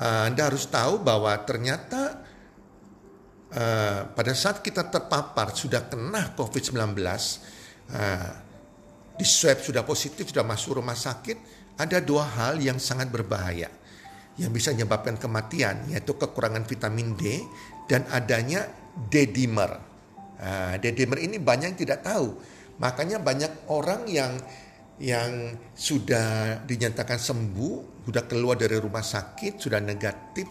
uh, 0.00 0.22
Anda 0.30 0.48
harus 0.48 0.70
tahu 0.70 1.02
bahwa 1.02 1.34
ternyata 1.44 2.23
uh, 3.54 4.10
pada 4.12 4.32
saat 4.34 4.60
kita 4.60 4.90
terpapar 4.90 5.54
sudah 5.54 5.86
kena 5.86 6.34
COVID-19 6.34 6.74
uh, 6.74 8.30
di 9.14 9.26
swab 9.26 9.62
sudah 9.62 9.86
positif 9.86 10.28
sudah 10.28 10.42
masuk 10.42 10.82
rumah 10.82 10.98
sakit 10.98 11.38
ada 11.78 12.02
dua 12.02 12.26
hal 12.26 12.58
yang 12.58 12.78
sangat 12.82 13.10
berbahaya 13.10 13.70
yang 14.34 14.50
bisa 14.50 14.74
menyebabkan 14.74 15.14
kematian 15.14 15.86
yaitu 15.90 16.14
kekurangan 16.18 16.66
vitamin 16.66 17.14
D 17.14 17.38
dan 17.86 18.02
adanya 18.10 18.66
D-dimer. 19.10 19.78
Uh, 20.34 20.74
D-dimer 20.82 21.22
ini 21.22 21.38
banyak 21.38 21.74
yang 21.74 21.78
tidak 21.78 22.02
tahu 22.02 22.34
Makanya 22.78 23.22
banyak 23.22 23.70
orang 23.70 24.06
yang 24.10 24.32
yang 24.94 25.58
sudah 25.74 26.62
dinyatakan 26.62 27.18
sembuh, 27.18 28.06
sudah 28.06 28.24
keluar 28.30 28.54
dari 28.54 28.78
rumah 28.78 29.02
sakit, 29.02 29.58
sudah 29.58 29.82
negatif, 29.82 30.46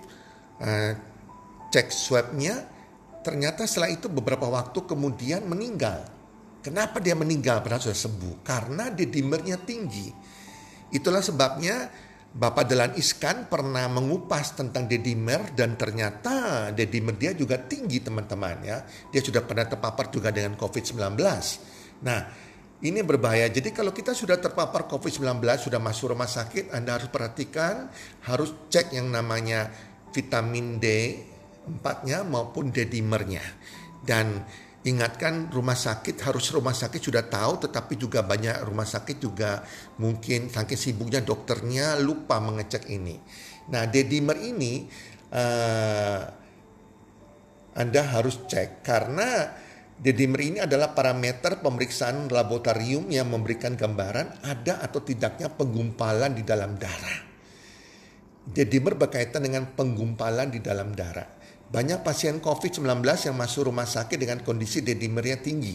uh, 0.60 0.92
cek 1.72 1.88
swabnya, 1.88 2.60
ternyata 3.24 3.64
setelah 3.64 3.90
itu 3.90 4.12
beberapa 4.12 4.46
waktu 4.52 4.84
kemudian 4.84 5.48
meninggal. 5.48 6.04
Kenapa 6.64 7.00
dia 7.04 7.16
meninggal 7.16 7.60
padahal 7.60 7.84
sudah 7.84 8.00
sembuh? 8.08 8.44
Karena 8.44 8.88
dedimernya 8.92 9.60
tinggi. 9.60 10.08
Itulah 10.94 11.20
sebabnya 11.20 11.92
Bapak 12.34 12.66
Delan 12.66 12.94
Iskan 12.96 13.52
pernah 13.52 13.86
mengupas 13.92 14.58
tentang 14.58 14.90
dedimer 14.90 15.54
dan 15.54 15.78
ternyata 15.78 16.70
dedimer 16.74 17.14
dia 17.14 17.36
juga 17.36 17.60
tinggi 17.60 18.02
teman-teman 18.02 18.58
ya. 18.64 18.78
Dia 19.12 19.22
sudah 19.22 19.44
pernah 19.44 19.68
terpapar 19.68 20.08
juga 20.10 20.32
dengan 20.32 20.56
COVID-19. 20.58 21.20
Nah, 22.04 22.20
ini 22.84 23.00
berbahaya. 23.00 23.48
Jadi 23.48 23.72
kalau 23.72 23.96
kita 23.96 24.12
sudah 24.12 24.36
terpapar 24.42 24.92
COVID-19, 24.92 25.40
sudah 25.56 25.80
masuk 25.80 26.12
rumah 26.12 26.28
sakit, 26.28 26.74
Anda 26.76 27.00
harus 27.00 27.08
perhatikan, 27.08 27.88
harus 28.28 28.52
cek 28.68 28.92
yang 28.92 29.08
namanya 29.08 29.72
vitamin 30.12 30.84
D 30.84 30.88
4-nya 31.68 32.28
maupun 32.28 32.70
dedimernya. 32.70 33.44
Dan 34.04 34.44
ingatkan 34.84 35.48
rumah 35.48 35.80
sakit 35.80 36.20
harus 36.28 36.52
rumah 36.52 36.76
sakit 36.76 37.00
sudah 37.00 37.24
tahu 37.24 37.64
tetapi 37.64 37.96
juga 37.96 38.20
banyak 38.20 38.68
rumah 38.68 38.84
sakit 38.84 39.16
juga 39.16 39.64
mungkin 39.96 40.52
saking 40.52 40.76
sibuknya 40.76 41.24
dokternya 41.24 41.96
lupa 42.04 42.44
mengecek 42.44 42.92
ini. 42.92 43.16
Nah, 43.72 43.88
dedimer 43.88 44.36
ini 44.44 44.84
uh, 45.32 46.20
Anda 47.80 48.02
harus 48.12 48.44
cek 48.44 48.84
karena 48.84 49.28
Dedimer 50.04 50.42
ini 50.42 50.60
adalah 50.60 50.92
parameter 50.92 51.64
pemeriksaan 51.64 52.28
laboratorium 52.28 53.08
yang 53.14 53.30
memberikan 53.30 53.78
gambaran 53.78 54.42
ada 54.44 54.84
atau 54.84 55.00
tidaknya 55.00 55.54
penggumpalan 55.54 56.34
di 56.34 56.44
dalam 56.44 56.76
darah. 56.76 57.24
Dedimer 58.44 59.00
berkaitan 59.00 59.48
dengan 59.48 59.70
penggumpalan 59.72 60.52
di 60.52 60.60
dalam 60.60 60.92
darah. 60.92 61.24
Banyak 61.74 62.06
pasien 62.06 62.38
COVID-19 62.38 63.02
yang 63.02 63.34
masuk 63.34 63.66
rumah 63.66 63.90
sakit 63.90 64.22
dengan 64.22 64.46
kondisi 64.46 64.86
dedimernya 64.86 65.42
tinggi. 65.42 65.74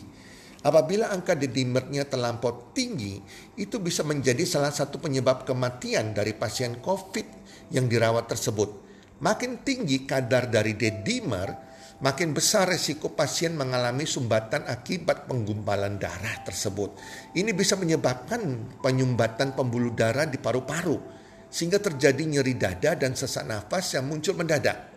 Apabila 0.63 1.11
angka 1.11 1.35
dedimernya 1.35 2.07
terlampau 2.07 2.71
tinggi, 2.71 3.19
itu 3.59 3.83
bisa 3.83 4.07
menjadi 4.07 4.47
salah 4.47 4.71
satu 4.71 5.03
penyebab 5.03 5.43
kematian 5.43 6.15
dari 6.15 6.39
pasien 6.39 6.79
COVID 6.79 7.27
yang 7.75 7.91
dirawat 7.91 8.31
tersebut. 8.31 8.71
Makin 9.19 9.67
tinggi 9.67 10.07
kadar 10.07 10.47
dari 10.47 10.79
dedimer, 10.79 11.51
makin 11.99 12.31
besar 12.31 12.71
resiko 12.71 13.11
pasien 13.19 13.59
mengalami 13.59 14.07
sumbatan 14.07 14.71
akibat 14.71 15.27
penggumpalan 15.27 15.99
darah 15.99 16.47
tersebut. 16.47 16.95
Ini 17.35 17.51
bisa 17.51 17.75
menyebabkan 17.75 18.71
penyumbatan 18.79 19.59
pembuluh 19.59 19.91
darah 19.99 20.31
di 20.31 20.39
paru-paru, 20.39 20.95
sehingga 21.51 21.83
terjadi 21.83 22.23
nyeri 22.23 22.55
dada 22.55 22.95
dan 22.95 23.19
sesak 23.19 23.51
nafas 23.51 23.99
yang 23.99 24.07
muncul 24.07 24.39
mendadak. 24.39 24.88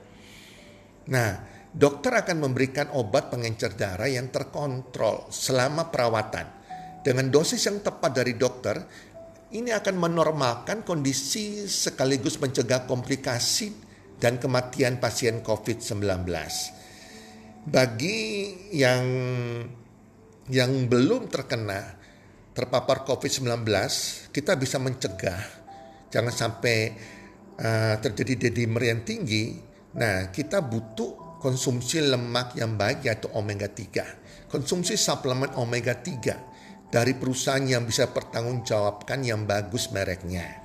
Nah, 1.12 1.30
dokter 1.72 2.15
akan 2.15 2.48
memberikan 2.48 2.88
obat 2.96 3.27
pengencer 3.27 3.75
darah 3.75 4.08
yang 4.08 4.32
terkontrol 4.32 5.27
selama 5.27 5.91
perawatan. 5.91 6.48
Dengan 7.03 7.27
dosis 7.27 7.60
yang 7.68 7.84
tepat 7.84 8.15
dari 8.15 8.39
dokter, 8.39 8.80
ini 9.51 9.75
akan 9.75 9.96
menormalkan 10.00 10.88
kondisi 10.88 11.68
sekaligus 11.68 12.39
mencegah 12.39 12.88
komplikasi 12.88 13.74
dan 14.22 14.39
kematian 14.39 15.01
pasien 15.01 15.44
COVID-19 15.44 16.24
bagi 17.68 18.50
yang 18.74 19.06
yang 20.50 20.72
belum 20.89 21.30
terkena 21.30 22.01
terpapar 22.51 23.06
COVID-19, 23.06 23.63
kita 24.34 24.58
bisa 24.58 24.82
mencegah 24.82 25.41
jangan 26.12 26.34
sampai 26.34 26.77
uh, 27.62 27.96
terjadi 28.01 28.50
dedimer 28.50 28.91
yang 28.91 29.01
tinggi. 29.06 29.70
Nah, 29.98 30.31
kita 30.31 30.63
butuh 30.63 31.39
konsumsi 31.41 31.99
lemak 31.99 32.56
yang 32.56 32.77
baik 32.80 33.04
yaitu 33.04 33.27
omega 33.36 33.67
3. 33.67 34.47
Konsumsi 34.47 34.95
suplemen 34.95 35.51
omega 35.58 35.97
3 35.97 36.91
dari 36.91 37.15
perusahaan 37.15 37.63
yang 37.63 37.88
bisa 37.88 38.12
pertanggungjawabkan 38.12 39.23
yang 39.23 39.47
bagus 39.47 39.89
mereknya. 39.95 40.62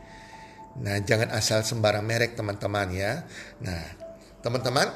Nah, 0.77 1.01
jangan 1.01 1.33
asal 1.33 1.65
sembarang 1.65 2.05
merek 2.05 2.37
teman-teman 2.37 2.89
ya. 2.93 3.25
Nah, 3.65 3.83
teman-teman 4.45 4.91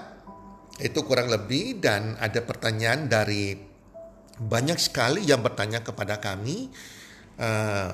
itu 0.82 1.00
kurang 1.06 1.32
lebih 1.32 1.80
dan 1.80 2.18
ada 2.20 2.44
pertanyaan 2.44 3.08
dari 3.08 3.56
banyak 4.40 4.76
sekali 4.80 5.24
yang 5.24 5.44
bertanya 5.44 5.84
kepada 5.84 6.16
kami, 6.16 6.72
uh, 7.40 7.88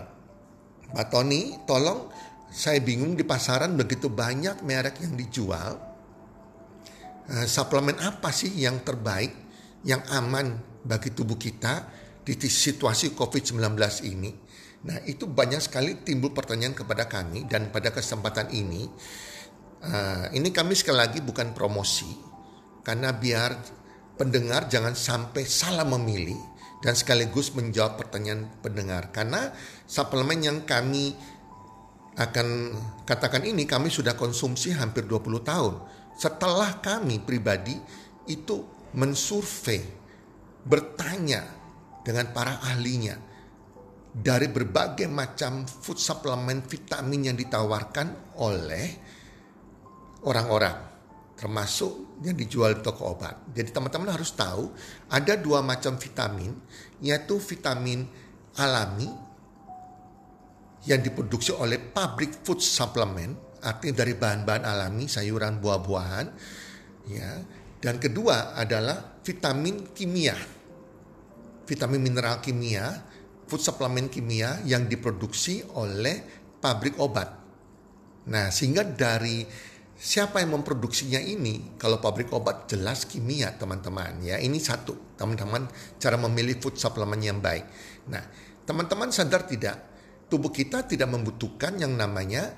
Pak 0.95 1.07
Tony, 1.11 1.59
tolong 1.67 2.11
saya 2.51 2.79
bingung 2.79 3.19
di 3.19 3.27
pasaran 3.27 3.75
begitu 3.75 4.07
banyak 4.07 4.63
merek 4.63 5.03
yang 5.03 5.19
dijual. 5.19 5.96
Uh, 7.27 7.43
suplemen 7.43 7.99
apa 7.99 8.31
sih 8.31 8.55
yang 8.55 8.87
terbaik, 8.87 9.35
yang 9.83 9.99
aman 10.15 10.63
bagi 10.87 11.11
tubuh 11.11 11.35
kita 11.35 11.91
di 12.23 12.39
situasi 12.39 13.19
COVID-19 13.19 13.59
ini? 14.07 14.31
Nah 14.87 15.03
itu 15.03 15.27
banyak 15.27 15.59
sekali 15.59 15.99
timbul 16.07 16.31
pertanyaan 16.31 16.79
kepada 16.79 17.11
kami 17.11 17.51
dan 17.51 17.75
pada 17.75 17.91
kesempatan 17.91 18.55
ini, 18.55 18.87
uh, 19.83 20.31
ini 20.31 20.55
kami 20.55 20.79
sekali 20.79 21.03
lagi 21.03 21.19
bukan 21.19 21.51
promosi, 21.51 22.07
karena 22.87 23.11
biar 23.11 23.59
pendengar 24.15 24.71
jangan 24.71 24.95
sampai 24.95 25.43
salah 25.43 25.83
memilih 25.83 26.39
dan 26.79 26.95
sekaligus 26.95 27.51
menjawab 27.59 27.99
pertanyaan 27.99 28.47
pendengar 28.63 29.11
karena 29.11 29.51
suplemen 29.91 30.47
yang 30.47 30.59
kami 30.63 31.19
akan 32.17 32.73
katakan 33.05 33.45
ini 33.45 33.69
kami 33.69 33.93
sudah 33.93 34.17
konsumsi 34.17 34.73
hampir 34.73 35.05
20 35.05 35.43
tahun. 35.45 35.75
Setelah 36.17 36.81
kami 36.81 37.21
pribadi 37.21 37.77
itu 38.27 38.65
mensurvei, 38.97 39.85
bertanya 40.65 41.45
dengan 42.01 42.33
para 42.33 42.57
ahlinya 42.65 43.21
dari 44.17 44.49
berbagai 44.49 45.05
macam 45.13 45.69
food 45.69 46.01
supplement 46.01 46.65
vitamin 46.65 47.29
yang 47.29 47.37
ditawarkan 47.37 48.37
oleh 48.41 48.87
orang-orang 50.25 50.97
termasuk 51.37 52.25
yang 52.25 52.33
dijual 52.33 52.73
di 52.73 52.81
toko 52.81 53.13
obat. 53.13 53.37
Jadi 53.53 53.69
teman-teman 53.69 54.09
harus 54.09 54.33
tahu 54.33 54.73
ada 55.13 55.37
dua 55.37 55.61
macam 55.61 56.01
vitamin, 56.01 56.57
yaitu 57.05 57.37
vitamin 57.37 58.09
alami 58.57 59.13
yang 60.89 61.05
diproduksi 61.05 61.53
oleh 61.53 61.77
pabrik 61.77 62.33
food 62.41 62.65
supplement, 62.65 63.37
artinya 63.67 64.07
dari 64.07 64.15
bahan-bahan 64.15 64.63
alami, 64.63 65.11
sayuran, 65.11 65.59
buah-buahan, 65.59 66.27
ya. 67.11 67.31
Dan 67.83 67.99
kedua 67.99 68.55
adalah 68.55 69.19
vitamin 69.27 69.91
kimia, 69.91 70.39
vitamin 71.67 72.01
mineral 72.01 72.39
kimia, 72.39 72.87
food 73.51 73.61
supplement 73.61 74.07
kimia 74.07 74.63
yang 74.63 74.87
diproduksi 74.87 75.67
oleh 75.75 76.23
pabrik 76.63 76.97
obat. 77.03 77.29
Nah, 78.27 78.51
sehingga 78.51 78.83
dari 78.83 79.45
Siapa 79.97 80.45
yang 80.45 80.61
memproduksinya 80.61 81.17
ini? 81.17 81.73
Kalau 81.81 81.97
pabrik 82.05 82.29
obat 82.37 82.69
jelas 82.69 83.09
kimia 83.09 83.57
teman-teman 83.57 84.21
ya. 84.21 84.37
Ini 84.37 84.61
satu 84.61 85.17
teman-teman 85.17 85.65
cara 85.97 86.21
memilih 86.21 86.61
food 86.61 86.77
supplement 86.77 87.17
yang 87.17 87.41
baik. 87.41 87.65
Nah 88.13 88.21
teman-teman 88.69 89.09
sadar 89.09 89.49
tidak? 89.49 89.81
Tubuh 90.29 90.53
kita 90.53 90.85
tidak 90.85 91.09
membutuhkan 91.09 91.81
yang 91.81 91.97
namanya 91.97 92.53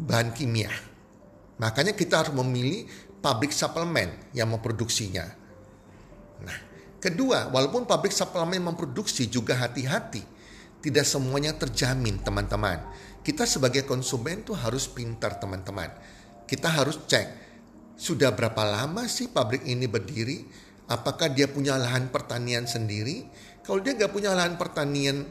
bahan 0.00 0.32
kimia. 0.32 0.72
Makanya 1.60 1.92
kita 1.92 2.24
harus 2.24 2.32
memilih 2.32 2.88
pabrik 3.20 3.52
suplemen 3.52 4.08
yang 4.32 4.48
memproduksinya. 4.48 5.28
Nah 6.40 6.58
kedua 6.96 7.52
walaupun 7.52 7.84
pabrik 7.84 8.16
suplemen 8.16 8.64
memproduksi 8.64 9.28
juga 9.28 9.60
hati-hati. 9.60 10.40
Tidak 10.80 11.04
semuanya 11.04 11.52
terjamin 11.52 12.24
teman-teman. 12.24 12.80
Kita 13.20 13.44
sebagai 13.44 13.84
konsumen 13.84 14.40
tuh 14.40 14.56
harus 14.56 14.88
pintar 14.88 15.36
teman-teman 15.36 15.92
kita 16.50 16.66
harus 16.66 16.98
cek 17.06 17.26
sudah 17.94 18.34
berapa 18.34 18.66
lama 18.66 19.06
sih 19.06 19.30
pabrik 19.30 19.62
ini 19.70 19.86
berdiri? 19.86 20.42
Apakah 20.90 21.30
dia 21.30 21.46
punya 21.46 21.78
lahan 21.78 22.10
pertanian 22.10 22.66
sendiri? 22.66 23.22
Kalau 23.62 23.78
dia 23.78 23.94
nggak 23.94 24.10
punya 24.10 24.34
lahan 24.34 24.58
pertanian 24.58 25.22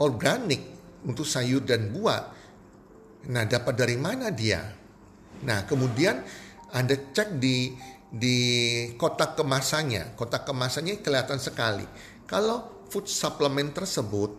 organik 0.00 0.64
untuk 1.04 1.28
sayur 1.28 1.60
dan 1.60 1.92
buah, 1.92 2.32
nah 3.30 3.44
dapat 3.48 3.74
dari 3.76 3.96
mana 3.96 4.28
dia? 4.32 4.60
Nah 5.44 5.64
kemudian 5.68 6.20
anda 6.74 6.96
cek 6.96 7.38
di 7.38 7.72
di 8.14 8.38
kotak 8.94 9.34
kemasannya, 9.34 10.14
kotak 10.14 10.46
kemasannya 10.46 11.02
kelihatan 11.02 11.42
sekali. 11.42 11.82
Kalau 12.30 12.86
food 12.86 13.10
supplement 13.10 13.74
tersebut 13.74 14.30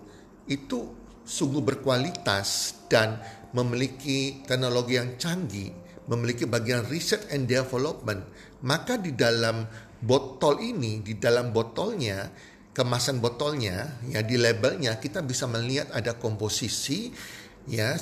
itu 0.47 0.95
sungguh 1.25 1.59
berkualitas 1.59 2.79
dan 2.87 3.19
memiliki 3.51 4.45
teknologi 4.47 4.95
yang 4.95 5.19
canggih, 5.19 5.75
memiliki 6.07 6.47
bagian 6.47 6.87
research 6.87 7.27
and 7.35 7.51
development, 7.51 8.23
maka 8.63 8.95
di 8.95 9.11
dalam 9.11 9.67
botol 9.99 10.61
ini, 10.63 11.03
di 11.03 11.19
dalam 11.19 11.51
botolnya 11.51 12.31
kemasan 12.75 13.23
botolnya, 13.23 14.03
ya 14.11 14.19
di 14.23 14.35
labelnya 14.35 14.99
kita 14.99 15.23
bisa 15.23 15.47
melihat 15.47 15.91
ada 15.95 16.19
komposisi 16.19 17.11
ya 17.71 17.95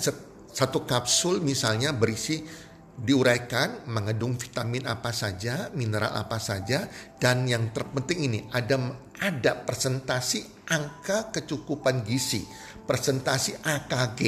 satu 0.54 0.86
kapsul 0.86 1.42
misalnya 1.42 1.98
berisi 1.98 2.46
diuraikan 2.94 3.90
mengandung 3.90 4.38
vitamin 4.38 4.86
apa 4.86 5.10
saja, 5.10 5.74
mineral 5.74 6.14
apa 6.14 6.38
saja 6.38 6.86
dan 7.18 7.50
yang 7.50 7.74
terpenting 7.74 8.30
ini 8.30 8.40
ada 8.54 8.78
ada 9.18 9.66
presentasi 9.66 10.70
angka 10.70 11.34
kecukupan 11.34 12.06
gizi, 12.06 12.46
presentasi 12.86 13.66
AKG. 13.66 14.22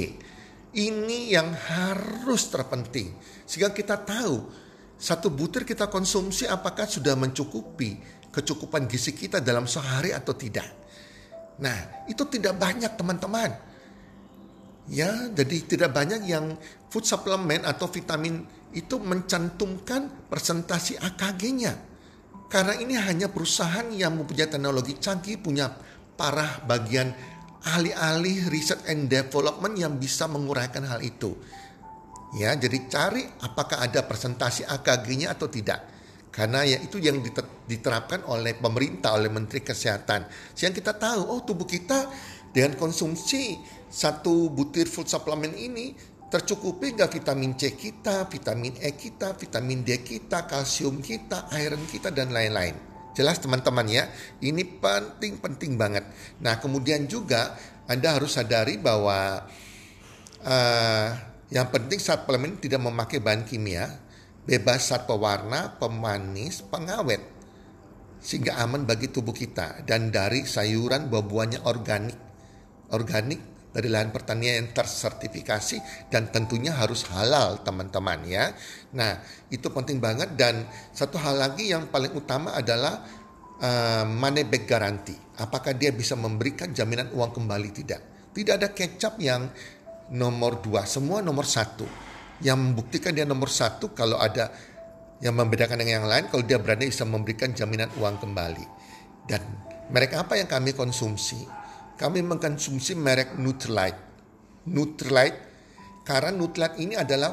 Ini 0.76 1.20
yang 1.32 1.54
harus 1.56 2.52
terpenting 2.52 3.16
sehingga 3.46 3.72
kita 3.72 4.02
tahu 4.02 4.66
satu 4.98 5.30
butir 5.32 5.64
kita 5.64 5.88
konsumsi 5.88 6.50
apakah 6.50 6.90
sudah 6.90 7.14
mencukupi 7.16 7.96
kecukupan 8.34 8.90
gizi 8.90 9.16
kita 9.16 9.40
dalam 9.40 9.70
sehari 9.70 10.12
atau 10.12 10.36
tidak. 10.36 10.68
Nah, 11.62 12.04
itu 12.12 12.28
tidak 12.28 12.60
banyak 12.60 12.92
teman-teman 13.00 13.75
Ya, 14.86 15.10
jadi 15.34 15.66
tidak 15.66 15.98
banyak 15.98 16.30
yang 16.30 16.54
food 16.94 17.10
supplement 17.10 17.66
atau 17.66 17.90
vitamin 17.90 18.46
itu 18.76 19.02
mencantumkan 19.02 20.30
presentasi 20.30 21.02
AKG-nya. 21.02 21.74
Karena 22.46 22.78
ini 22.78 22.94
hanya 22.94 23.34
perusahaan 23.34 23.90
yang 23.90 24.22
mempunyai 24.22 24.46
teknologi 24.46 24.94
canggih, 25.02 25.42
punya 25.42 25.74
parah 26.14 26.62
bagian 26.64 27.10
ahli-ahli 27.66 28.46
riset 28.46 28.86
and 28.86 29.10
development 29.10 29.74
yang 29.74 29.98
bisa 29.98 30.30
menguraikan 30.30 30.86
hal 30.86 31.02
itu. 31.02 31.34
Ya, 32.38 32.54
jadi 32.54 32.86
cari 32.86 33.26
apakah 33.42 33.82
ada 33.82 34.06
presentasi 34.06 34.70
AKG-nya 34.70 35.34
atau 35.34 35.50
tidak. 35.50 35.82
Karena 36.30 36.68
ya 36.68 36.78
itu 36.78 37.00
yang 37.00 37.24
diterapkan 37.64 38.28
oleh 38.28 38.60
pemerintah, 38.60 39.16
oleh 39.16 39.32
Menteri 39.32 39.64
Kesehatan. 39.64 40.28
Sehingga 40.52 40.76
kita 40.76 40.94
tahu, 41.00 41.32
oh 41.32 41.40
tubuh 41.48 41.64
kita 41.64 42.12
dengan 42.52 42.76
konsumsi 42.76 43.56
satu 43.96 44.52
butir 44.52 44.92
food 44.92 45.08
supplement 45.08 45.56
ini 45.56 45.96
tercukupi 46.28 47.00
nggak? 47.00 47.16
Vitamin 47.16 47.56
C 47.56 47.80
kita, 47.80 48.28
vitamin 48.28 48.76
E 48.84 48.92
kita, 48.92 49.40
vitamin 49.40 49.88
D 49.88 50.04
kita, 50.04 50.44
kalsium 50.44 51.00
kita, 51.00 51.48
iron 51.56 51.88
kita, 51.88 52.12
dan 52.12 52.36
lain-lain. 52.36 52.76
Jelas 53.16 53.40
teman-teman 53.40 53.88
ya, 53.88 54.12
ini 54.44 54.68
penting-penting 54.68 55.80
banget. 55.80 56.04
Nah 56.44 56.60
kemudian 56.60 57.08
juga 57.08 57.56
Anda 57.88 58.20
harus 58.20 58.36
sadari 58.36 58.76
bahwa 58.76 59.48
uh, 60.44 61.08
yang 61.48 61.72
penting 61.72 61.96
suplemen 61.96 62.60
tidak 62.60 62.84
memakai 62.84 63.24
bahan 63.24 63.48
kimia, 63.48 63.88
bebas 64.44 64.92
zat 64.92 65.08
pewarna, 65.08 65.80
pemanis, 65.80 66.68
pengawet, 66.68 67.24
sehingga 68.20 68.60
aman 68.60 68.84
bagi 68.84 69.08
tubuh 69.08 69.32
kita. 69.32 69.88
Dan 69.88 70.12
dari 70.12 70.44
sayuran 70.44 71.08
buah-buahnya 71.08 71.64
organik. 71.64 72.20
Organik 72.92 73.55
dari 73.76 73.92
lahan 73.92 74.16
pertanian 74.16 74.64
yang 74.64 74.70
tersertifikasi 74.72 76.08
dan 76.08 76.32
tentunya 76.32 76.72
harus 76.72 77.04
halal 77.12 77.60
teman-teman 77.60 78.24
ya. 78.24 78.56
Nah 78.96 79.20
itu 79.52 79.68
penting 79.68 80.00
banget 80.00 80.32
dan 80.40 80.64
satu 80.96 81.20
hal 81.20 81.36
lagi 81.36 81.76
yang 81.76 81.92
paling 81.92 82.16
utama 82.16 82.56
adalah 82.56 83.04
uh, 83.60 84.08
money 84.08 84.48
back 84.48 84.64
guarantee. 84.64 85.20
Apakah 85.36 85.76
dia 85.76 85.92
bisa 85.92 86.16
memberikan 86.16 86.72
jaminan 86.72 87.12
uang 87.12 87.36
kembali 87.36 87.70
tidak? 87.76 88.32
Tidak 88.32 88.54
ada 88.56 88.72
kecap 88.72 89.20
yang 89.20 89.52
nomor 90.16 90.64
dua, 90.64 90.88
semua 90.88 91.20
nomor 91.20 91.44
satu. 91.44 91.84
Yang 92.40 92.58
membuktikan 92.64 93.12
dia 93.12 93.28
nomor 93.28 93.52
satu 93.52 93.92
kalau 93.92 94.16
ada 94.16 94.56
yang 95.20 95.36
membedakan 95.36 95.84
dengan 95.84 96.04
yang 96.04 96.08
lain 96.08 96.32
kalau 96.32 96.44
dia 96.48 96.60
berani 96.60 96.88
bisa 96.88 97.04
memberikan 97.04 97.52
jaminan 97.52 97.92
uang 98.00 98.24
kembali. 98.24 98.66
Dan 99.28 99.44
mereka 99.92 100.24
apa 100.24 100.40
yang 100.40 100.48
kami 100.48 100.72
konsumsi? 100.72 101.65
Kami 101.96 102.20
mengkonsumsi 102.24 102.96
merek 102.96 103.40
Nutrilite. 103.40 104.00
Nutrilite 104.68 105.40
karena 106.04 106.32
Nutrilite 106.36 106.78
ini 106.84 106.96
adalah 107.00 107.32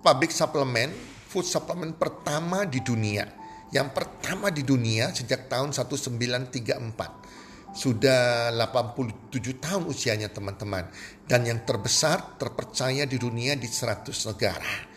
pabrik 0.00 0.32
suplemen, 0.32 0.90
food 1.28 1.44
suplemen 1.44 1.92
pertama 1.96 2.64
di 2.64 2.80
dunia. 2.80 3.28
Yang 3.72 3.88
pertama 3.90 4.54
di 4.54 4.62
dunia 4.62 5.10
sejak 5.10 5.50
tahun 5.50 5.72
1934. 5.72 7.74
Sudah 7.74 8.54
87 8.54 9.58
tahun 9.58 9.82
usianya 9.90 10.30
teman-teman. 10.30 10.86
Dan 11.26 11.42
yang 11.42 11.66
terbesar 11.66 12.38
terpercaya 12.38 13.02
di 13.02 13.18
dunia 13.18 13.58
di 13.58 13.66
100 13.66 14.14
negara. 14.30 14.93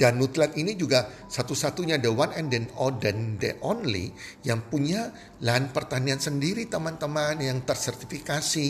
Dan 0.00 0.16
Nutlat 0.16 0.56
ini 0.56 0.72
juga 0.80 1.04
satu-satunya 1.28 2.00
the 2.00 2.08
one 2.08 2.32
and 2.32 2.48
then 2.48 2.72
all 2.80 2.88
dan 2.88 3.36
the 3.36 3.60
only 3.60 4.08
yang 4.48 4.64
punya 4.64 5.12
lahan 5.44 5.68
pertanian 5.76 6.16
sendiri 6.16 6.64
teman-teman 6.72 7.36
yang 7.36 7.60
tersertifikasi 7.68 8.68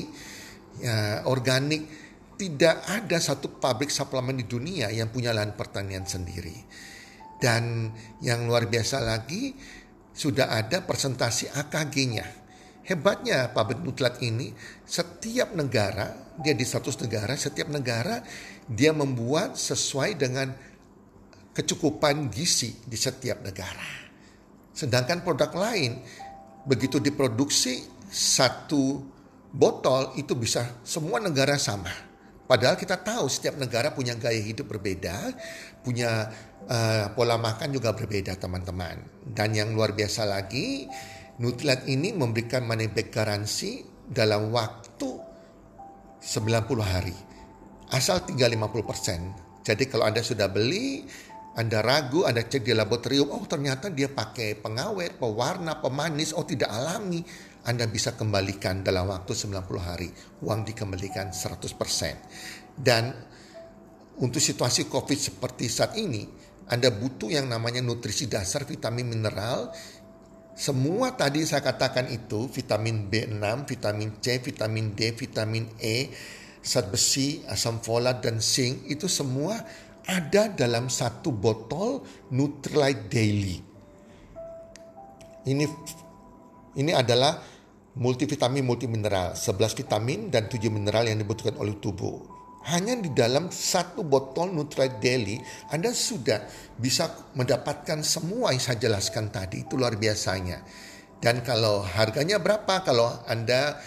ya, 0.82 1.22
organik. 1.30 1.86
Tidak 2.34 2.88
ada 2.88 3.20
satu 3.20 3.60
pabrik 3.60 3.92
suplemen 3.92 4.40
di 4.40 4.48
dunia 4.48 4.88
yang 4.90 5.12
punya 5.12 5.30
lahan 5.30 5.54
pertanian 5.54 6.08
sendiri. 6.08 6.56
Dan 7.36 7.92
yang 8.24 8.48
luar 8.48 8.66
biasa 8.66 8.98
lagi 9.04 9.54
sudah 10.10 10.48
ada 10.48 10.82
presentasi 10.82 11.52
AKG-nya. 11.52 12.26
Hebatnya 12.90 13.52
pabrik 13.52 13.84
Nutlat 13.84 14.24
ini 14.24 14.50
setiap 14.82 15.52
negara, 15.52 16.32
dia 16.40 16.56
di 16.56 16.64
100 16.64 17.04
negara, 17.04 17.36
setiap 17.36 17.68
negara 17.68 18.24
dia 18.66 18.96
membuat 18.96 19.60
sesuai 19.60 20.16
dengan 20.16 20.50
kecukupan 21.60 22.32
gizi 22.32 22.72
di 22.88 22.96
setiap 22.96 23.44
negara. 23.44 24.08
Sedangkan 24.72 25.20
produk 25.20 25.52
lain 25.52 26.00
begitu 26.64 26.96
diproduksi 26.96 27.84
satu 28.08 29.04
botol 29.52 30.16
itu 30.16 30.32
bisa 30.32 30.80
semua 30.80 31.20
negara 31.20 31.60
sama. 31.60 31.92
Padahal 32.48 32.74
kita 32.74 32.98
tahu 32.98 33.30
setiap 33.30 33.60
negara 33.60 33.94
punya 33.94 34.16
gaya 34.18 34.40
hidup 34.40 34.72
berbeda, 34.74 35.36
punya 35.86 36.26
uh, 36.66 37.06
pola 37.14 37.38
makan 37.38 37.70
juga 37.70 37.94
berbeda 37.94 38.34
teman-teman. 38.34 39.06
Dan 39.22 39.54
yang 39.54 39.70
luar 39.70 39.94
biasa 39.94 40.26
lagi, 40.26 40.90
Nutrilite 41.38 41.86
ini 41.86 42.10
memberikan 42.10 42.66
money 42.66 42.90
back 42.90 43.14
garansi 43.14 43.86
dalam 44.02 44.50
waktu 44.50 45.08
90 46.18 46.82
hari. 46.82 47.14
Asal 47.94 48.26
tinggal 48.26 48.50
50%. 48.50 49.62
Jadi 49.62 49.84
kalau 49.86 50.10
Anda 50.10 50.20
sudah 50.20 50.50
beli, 50.50 51.06
anda 51.58 51.82
ragu, 51.82 52.22
Anda 52.22 52.46
cek 52.46 52.62
di 52.62 52.70
laboratorium, 52.70 53.34
oh 53.34 53.42
ternyata 53.42 53.90
dia 53.90 54.06
pakai 54.06 54.54
pengawet, 54.54 55.18
pewarna, 55.18 55.82
pemanis, 55.82 56.30
oh 56.30 56.46
tidak 56.46 56.70
alami. 56.70 57.26
Anda 57.66 57.90
bisa 57.90 58.14
kembalikan 58.14 58.86
dalam 58.86 59.10
waktu 59.10 59.34
90 59.34 59.58
hari. 59.82 60.08
Uang 60.46 60.62
dikembalikan 60.62 61.34
100%. 61.34 61.74
Dan 62.78 63.10
untuk 64.22 64.38
situasi 64.38 64.86
COVID 64.86 65.18
seperti 65.18 65.66
saat 65.66 65.98
ini, 65.98 66.22
Anda 66.70 66.94
butuh 66.94 67.34
yang 67.34 67.50
namanya 67.50 67.82
nutrisi 67.82 68.30
dasar, 68.30 68.62
vitamin 68.62 69.10
mineral. 69.10 69.74
Semua 70.54 71.18
tadi 71.18 71.42
saya 71.42 71.66
katakan 71.66 72.06
itu, 72.14 72.46
vitamin 72.46 73.10
B6, 73.10 73.66
vitamin 73.66 74.10
C, 74.22 74.38
vitamin 74.38 74.94
D, 74.94 75.12
vitamin 75.18 75.66
E, 75.82 76.14
zat 76.62 76.94
besi, 76.94 77.42
asam 77.50 77.82
folat, 77.82 78.22
dan 78.22 78.38
zinc, 78.38 78.86
itu 78.86 79.10
semua 79.10 79.56
ada 80.10 80.50
dalam 80.50 80.90
satu 80.90 81.30
botol 81.30 82.02
Nutrilite 82.34 83.06
Daily. 83.06 83.56
Ini 85.46 85.64
ini 86.76 86.90
adalah 86.90 87.38
multivitamin 87.94 88.66
multimineral, 88.66 89.38
11 89.38 89.78
vitamin 89.78 90.28
dan 90.28 90.50
7 90.50 90.66
mineral 90.66 91.06
yang 91.06 91.22
dibutuhkan 91.22 91.54
oleh 91.62 91.78
tubuh. 91.78 92.26
Hanya 92.60 92.92
di 92.92 93.08
dalam 93.16 93.48
satu 93.48 94.04
botol 94.04 94.52
Nutrilite 94.52 94.98
Daily 94.98 95.38
Anda 95.70 95.94
sudah 95.94 96.44
bisa 96.76 97.30
mendapatkan 97.38 98.02
semua 98.02 98.52
yang 98.52 98.60
saya 98.60 98.82
jelaskan 98.82 99.30
tadi. 99.30 99.64
Itu 99.64 99.78
luar 99.78 99.96
biasanya. 99.96 100.60
Dan 101.22 101.40
kalau 101.46 101.86
harganya 101.86 102.36
berapa? 102.42 102.82
Kalau 102.84 103.24
Anda 103.24 103.78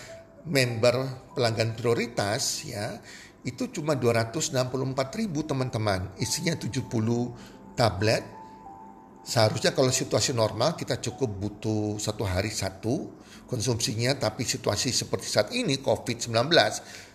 member 0.47 1.31
pelanggan 1.36 1.75
prioritas 1.77 2.67
ya 2.67 2.99
itu 3.43 3.67
cuma 3.75 3.99
264 3.99 5.19
ribu 5.19 5.43
teman-teman. 5.43 6.15
Isinya 6.15 6.56
70 6.56 6.88
tablet. 7.75 8.23
Seharusnya 9.23 9.71
kalau 9.71 9.91
situasi 9.91 10.36
normal 10.36 10.75
kita 10.75 10.99
cukup 10.99 11.32
butuh 11.32 11.95
satu 11.99 12.23
hari 12.23 12.51
satu 12.51 13.12
konsumsinya. 13.47 14.15
Tapi 14.15 14.47
situasi 14.47 14.95
seperti 14.95 15.27
saat 15.27 15.51
ini 15.51 15.79
COVID-19 15.79 16.32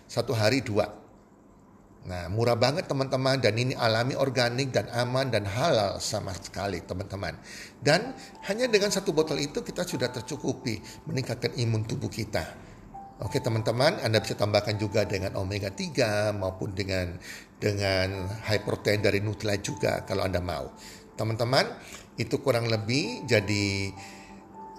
satu 0.05 0.33
hari 0.37 0.61
dua. 0.61 0.89
Nah 2.09 2.25
murah 2.31 2.57
banget 2.57 2.89
teman-teman 2.89 3.37
dan 3.37 3.53
ini 3.57 3.77
alami 3.77 4.15
organik 4.17 4.73
dan 4.73 4.89
aman 4.89 5.29
dan 5.29 5.45
halal 5.45 5.97
sama 5.97 6.33
sekali 6.37 6.81
teman-teman. 6.85 7.37
Dan 7.81 8.13
hanya 8.45 8.69
dengan 8.69 8.93
satu 8.93 9.13
botol 9.13 9.41
itu 9.41 9.65
kita 9.65 9.81
sudah 9.85 10.09
tercukupi 10.13 10.81
meningkatkan 11.09 11.57
imun 11.57 11.85
tubuh 11.85 12.09
kita. 12.09 12.68
Oke 13.19 13.43
teman-teman, 13.43 13.99
Anda 13.99 14.23
bisa 14.23 14.39
tambahkan 14.39 14.79
juga 14.79 15.03
dengan 15.03 15.35
omega 15.35 15.67
3 15.67 16.31
maupun 16.39 16.71
dengan 16.71 17.19
dengan 17.59 18.31
high 18.47 18.63
protein 18.63 19.03
dari 19.03 19.19
Nutrilite 19.19 19.59
juga 19.59 20.07
kalau 20.07 20.23
Anda 20.23 20.39
mau. 20.39 20.71
Teman-teman, 21.19 21.67
itu 22.15 22.39
kurang 22.39 22.71
lebih 22.71 23.27
jadi 23.27 23.91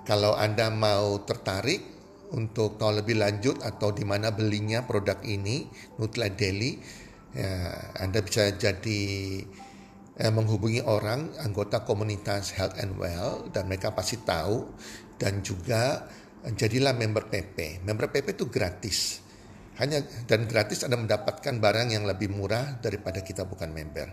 Kalau 0.00 0.33
Anda 0.33 0.72
mau 0.72 1.22
tertarik 1.22 1.85
untuk 2.33 2.81
tahu 2.81 3.05
lebih 3.05 3.20
lanjut 3.20 3.61
atau 3.61 3.92
di 3.92 4.03
mana 4.03 4.33
belinya 4.33 4.83
produk 4.88 5.20
ini, 5.22 5.68
Nutella 6.00 6.33
Daily, 6.33 6.81
ya, 7.37 7.68
Anda 8.00 8.24
bisa 8.24 8.48
jadi 8.57 9.03
eh, 10.16 10.33
menghubungi 10.33 10.83
orang 10.83 11.37
anggota 11.44 11.85
komunitas 11.85 12.57
Health 12.57 12.81
and 12.81 12.96
Well 12.96 13.53
dan 13.53 13.68
mereka 13.68 13.92
pasti 13.92 14.18
tahu 14.24 14.72
dan 15.20 15.44
juga 15.44 16.09
jadilah 16.48 16.96
member 16.96 17.29
PP. 17.29 17.85
Member 17.85 18.09
PP 18.09 18.37
itu 18.37 18.46
gratis. 18.48 19.20
Hanya 19.81 20.05
dan 20.29 20.44
gratis 20.44 20.85
Anda 20.85 21.00
mendapatkan 21.00 21.57
barang 21.57 21.88
yang 21.92 22.05
lebih 22.05 22.29
murah 22.33 22.81
daripada 22.81 23.24
kita 23.24 23.48
bukan 23.48 23.72
member. 23.72 24.12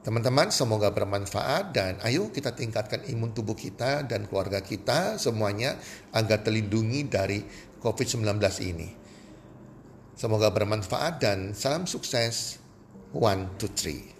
Teman-teman, 0.00 0.48
semoga 0.48 0.88
bermanfaat 0.88 1.76
dan 1.76 2.00
ayo 2.08 2.32
kita 2.32 2.56
tingkatkan 2.56 3.04
imun 3.04 3.36
tubuh 3.36 3.52
kita 3.52 4.08
dan 4.08 4.24
keluarga 4.24 4.64
kita 4.64 5.20
semuanya 5.20 5.76
agar 6.16 6.40
terlindungi 6.40 7.04
dari 7.04 7.44
COVID-19 7.84 8.40
ini. 8.64 8.88
Semoga 10.16 10.52
bermanfaat 10.52 11.20
dan 11.20 11.52
salam 11.52 11.84
sukses. 11.84 12.60
One, 13.12 13.56
two, 13.60 13.72
three. 13.72 14.19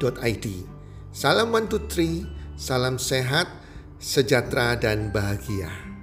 healthcommunity.id. 0.00 0.46
Salam 1.14 1.52
one 1.54 1.68
two 1.70 1.78
three, 1.86 2.26
salam 2.58 2.98
sehat, 2.98 3.46
sejahtera 4.02 4.74
dan 4.74 5.14
bahagia. 5.14 5.93